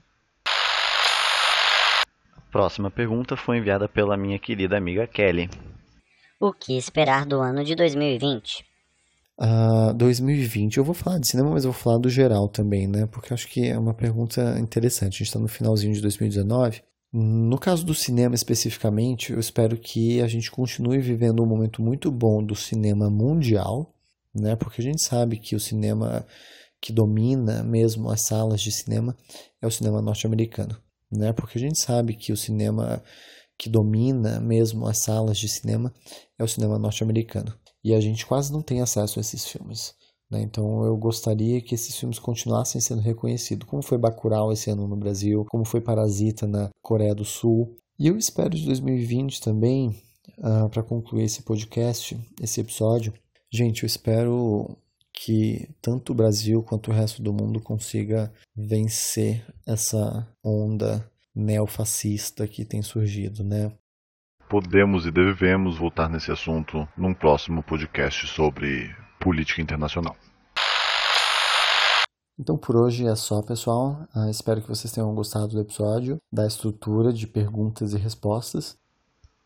A 2.36 2.41
próxima 2.51 2.89
pergunta 2.89 3.38
foi 3.38 3.57
enviada 3.57 3.88
pela 3.88 4.17
minha 4.17 4.39
querida 4.39 4.77
amiga 4.77 5.07
Kelly. 5.07 5.49
O 6.39 6.51
que 6.51 6.77
esperar 6.77 7.25
do 7.25 7.39
ano 7.39 7.63
de 7.63 7.75
2020? 7.75 8.65
Uh, 9.39 9.93
2020, 9.95 10.77
eu 10.77 10.84
vou 10.84 10.93
falar 10.93 11.19
de 11.19 11.27
cinema, 11.27 11.51
mas 11.51 11.65
eu 11.65 11.71
vou 11.71 11.81
falar 11.81 11.97
do 11.97 12.10
geral 12.10 12.47
também, 12.47 12.88
né? 12.88 13.07
Porque 13.07 13.34
acho 13.34 13.47
que 13.47 13.67
é 13.67 13.77
uma 13.77 13.93
pergunta 13.93 14.60
interessante. 14.60 15.15
A 15.15 15.17
gente 15.17 15.27
está 15.27 15.39
no 15.39 15.47
finalzinho 15.47 15.93
de 15.93 16.01
2019. 16.01 16.84
No 17.13 17.57
caso 17.57 17.86
do 17.86 17.93
cinema 17.93 18.36
especificamente, 18.36 19.34
eu 19.34 19.39
espero 19.39 19.77
que 19.77 20.21
a 20.21 20.27
gente 20.27 20.49
continue 20.49 20.99
vivendo 20.99 21.43
um 21.43 21.45
momento 21.45 21.81
muito 21.81 22.10
bom 22.10 22.43
do 22.43 22.55
cinema 22.55 23.10
mundial, 23.10 23.93
né? 24.33 24.55
Porque 24.55 24.81
a 24.81 24.83
gente 24.83 25.01
sabe 25.03 25.37
que 25.37 25.55
o 25.55 25.59
cinema 25.59 26.25
que 26.81 26.91
domina 26.91 27.63
mesmo 27.63 28.09
as 28.09 28.25
salas 28.25 28.61
de 28.61 28.71
cinema 28.71 29.15
é 29.61 29.67
o 29.67 29.71
cinema 29.71 30.01
norte-americano, 30.01 30.75
né? 31.11 31.31
Porque 31.33 31.57
a 31.57 31.61
gente 31.61 31.79
sabe 31.79 32.15
que 32.15 32.33
o 32.33 32.37
cinema 32.37 33.03
que 33.57 33.69
domina 33.69 34.39
mesmo 34.39 34.87
as 34.87 35.03
salas 35.03 35.37
de 35.37 35.47
cinema 35.47 35.93
é 36.37 36.43
o 36.43 36.47
cinema 36.47 36.79
norte-americano. 36.79 37.53
E 37.83 37.93
a 37.93 37.99
gente 37.99 38.25
quase 38.25 38.51
não 38.51 38.61
tem 38.61 38.81
acesso 38.81 39.19
a 39.19 39.21
esses 39.21 39.45
filmes. 39.45 39.93
Né? 40.31 40.41
Então 40.41 40.83
eu 40.83 40.95
gostaria 40.97 41.61
que 41.61 41.75
esses 41.75 41.95
filmes 41.95 42.17
continuassem 42.17 42.79
sendo 42.79 43.01
reconhecidos, 43.01 43.67
como 43.67 43.83
foi 43.83 43.97
Bacurau 43.97 44.51
esse 44.51 44.71
ano 44.71 44.87
no 44.87 44.95
Brasil, 44.95 45.45
como 45.49 45.65
foi 45.65 45.81
Parasita 45.81 46.47
na 46.47 46.69
Coreia 46.81 47.13
do 47.13 47.25
Sul. 47.25 47.75
E 47.99 48.07
eu 48.07 48.17
espero 48.17 48.49
de 48.49 48.65
2020 48.65 49.41
também, 49.41 49.89
uh, 50.39 50.65
ah, 50.65 50.69
para 50.69 50.81
concluir 50.81 51.25
esse 51.25 51.43
podcast, 51.43 52.17
esse 52.41 52.61
episódio, 52.61 53.13
Gente, 53.53 53.83
eu 53.83 53.87
espero 53.87 54.77
que 55.11 55.69
tanto 55.81 56.13
o 56.13 56.15
Brasil 56.15 56.63
quanto 56.63 56.89
o 56.89 56.93
resto 56.93 57.21
do 57.21 57.33
mundo 57.33 57.59
consiga 57.59 58.31
vencer 58.55 59.45
essa 59.67 60.25
onda 60.41 61.05
neofascista 61.35 62.47
que 62.47 62.63
tem 62.63 62.81
surgido, 62.81 63.43
né? 63.43 63.73
Podemos 64.49 65.05
e 65.05 65.11
devemos 65.11 65.77
voltar 65.77 66.09
nesse 66.09 66.31
assunto 66.31 66.87
num 66.97 67.13
próximo 67.13 67.61
podcast 67.61 68.25
sobre 68.27 68.89
política 69.19 69.61
internacional. 69.61 70.15
Então 72.39 72.57
por 72.57 72.77
hoje 72.77 73.05
é 73.05 73.15
só, 73.15 73.41
pessoal. 73.41 74.07
Uh, 74.15 74.29
espero 74.29 74.61
que 74.61 74.69
vocês 74.69 74.91
tenham 74.93 75.13
gostado 75.13 75.49
do 75.49 75.59
episódio, 75.59 76.17
da 76.31 76.47
estrutura 76.47 77.11
de 77.11 77.27
perguntas 77.27 77.93
e 77.93 77.97
respostas. 77.97 78.80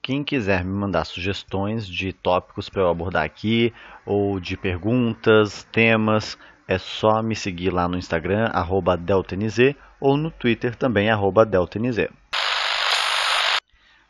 Quem 0.05 0.23
quiser 0.23 0.63
me 0.63 0.71
mandar 0.71 1.03
sugestões 1.03 1.87
de 1.87 2.13
tópicos 2.13 2.69
para 2.69 2.83
eu 2.83 2.89
abordar 2.89 3.23
aqui, 3.23 3.73
ou 4.05 4.39
de 4.39 4.55
perguntas, 4.55 5.63
temas, 5.71 6.37
é 6.67 6.77
só 6.77 7.23
me 7.23 7.35
seguir 7.35 7.71
lá 7.71 7.87
no 7.87 7.97
Instagram, 7.97 8.51
deltaniz, 8.99 9.57
ou 9.99 10.15
no 10.15 10.29
Twitter 10.29 10.75
também, 10.75 11.07
deltaniz. 11.49 11.97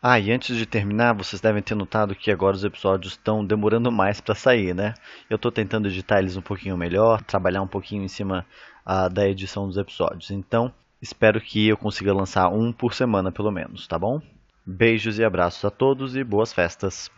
Ah, 0.04 0.20
e 0.20 0.34
antes 0.34 0.58
de 0.58 0.66
terminar, 0.66 1.14
vocês 1.14 1.42
devem 1.42 1.64
ter 1.64 1.76
notado 1.76 2.14
que 2.14 2.30
agora 2.30 2.58
os 2.58 2.66
episódios 2.66 3.14
estão 3.14 3.46
demorando 3.46 3.90
mais 3.90 4.20
para 4.20 4.36
sair, 4.36 4.76
né? 4.76 4.96
Eu 5.30 5.38
estou 5.38 5.50
tentando 5.50 5.88
editar 5.88 6.20
eles 6.20 6.36
um 6.36 6.42
pouquinho 6.42 6.76
melhor, 6.76 7.24
trabalhar 7.24 7.62
um 7.62 7.68
pouquinho 7.68 8.04
em 8.04 8.10
cima 8.10 8.46
uh, 8.86 9.10
da 9.10 9.30
edição 9.30 9.66
dos 9.66 9.78
episódios. 9.78 10.30
Então, 10.30 10.74
espero 11.02 11.40
que 11.40 11.70
eu 11.70 11.78
consiga 11.78 12.14
lançar 12.14 12.50
um 12.50 12.74
por 12.74 12.94
semana 12.94 13.32
pelo 13.32 13.50
menos, 13.50 13.88
tá 13.88 13.98
bom? 13.98 14.22
Beijos 14.68 15.20
e 15.20 15.24
abraços 15.24 15.64
a 15.64 15.70
todos 15.70 16.16
e 16.16 16.24
boas 16.24 16.52
festas! 16.52 17.12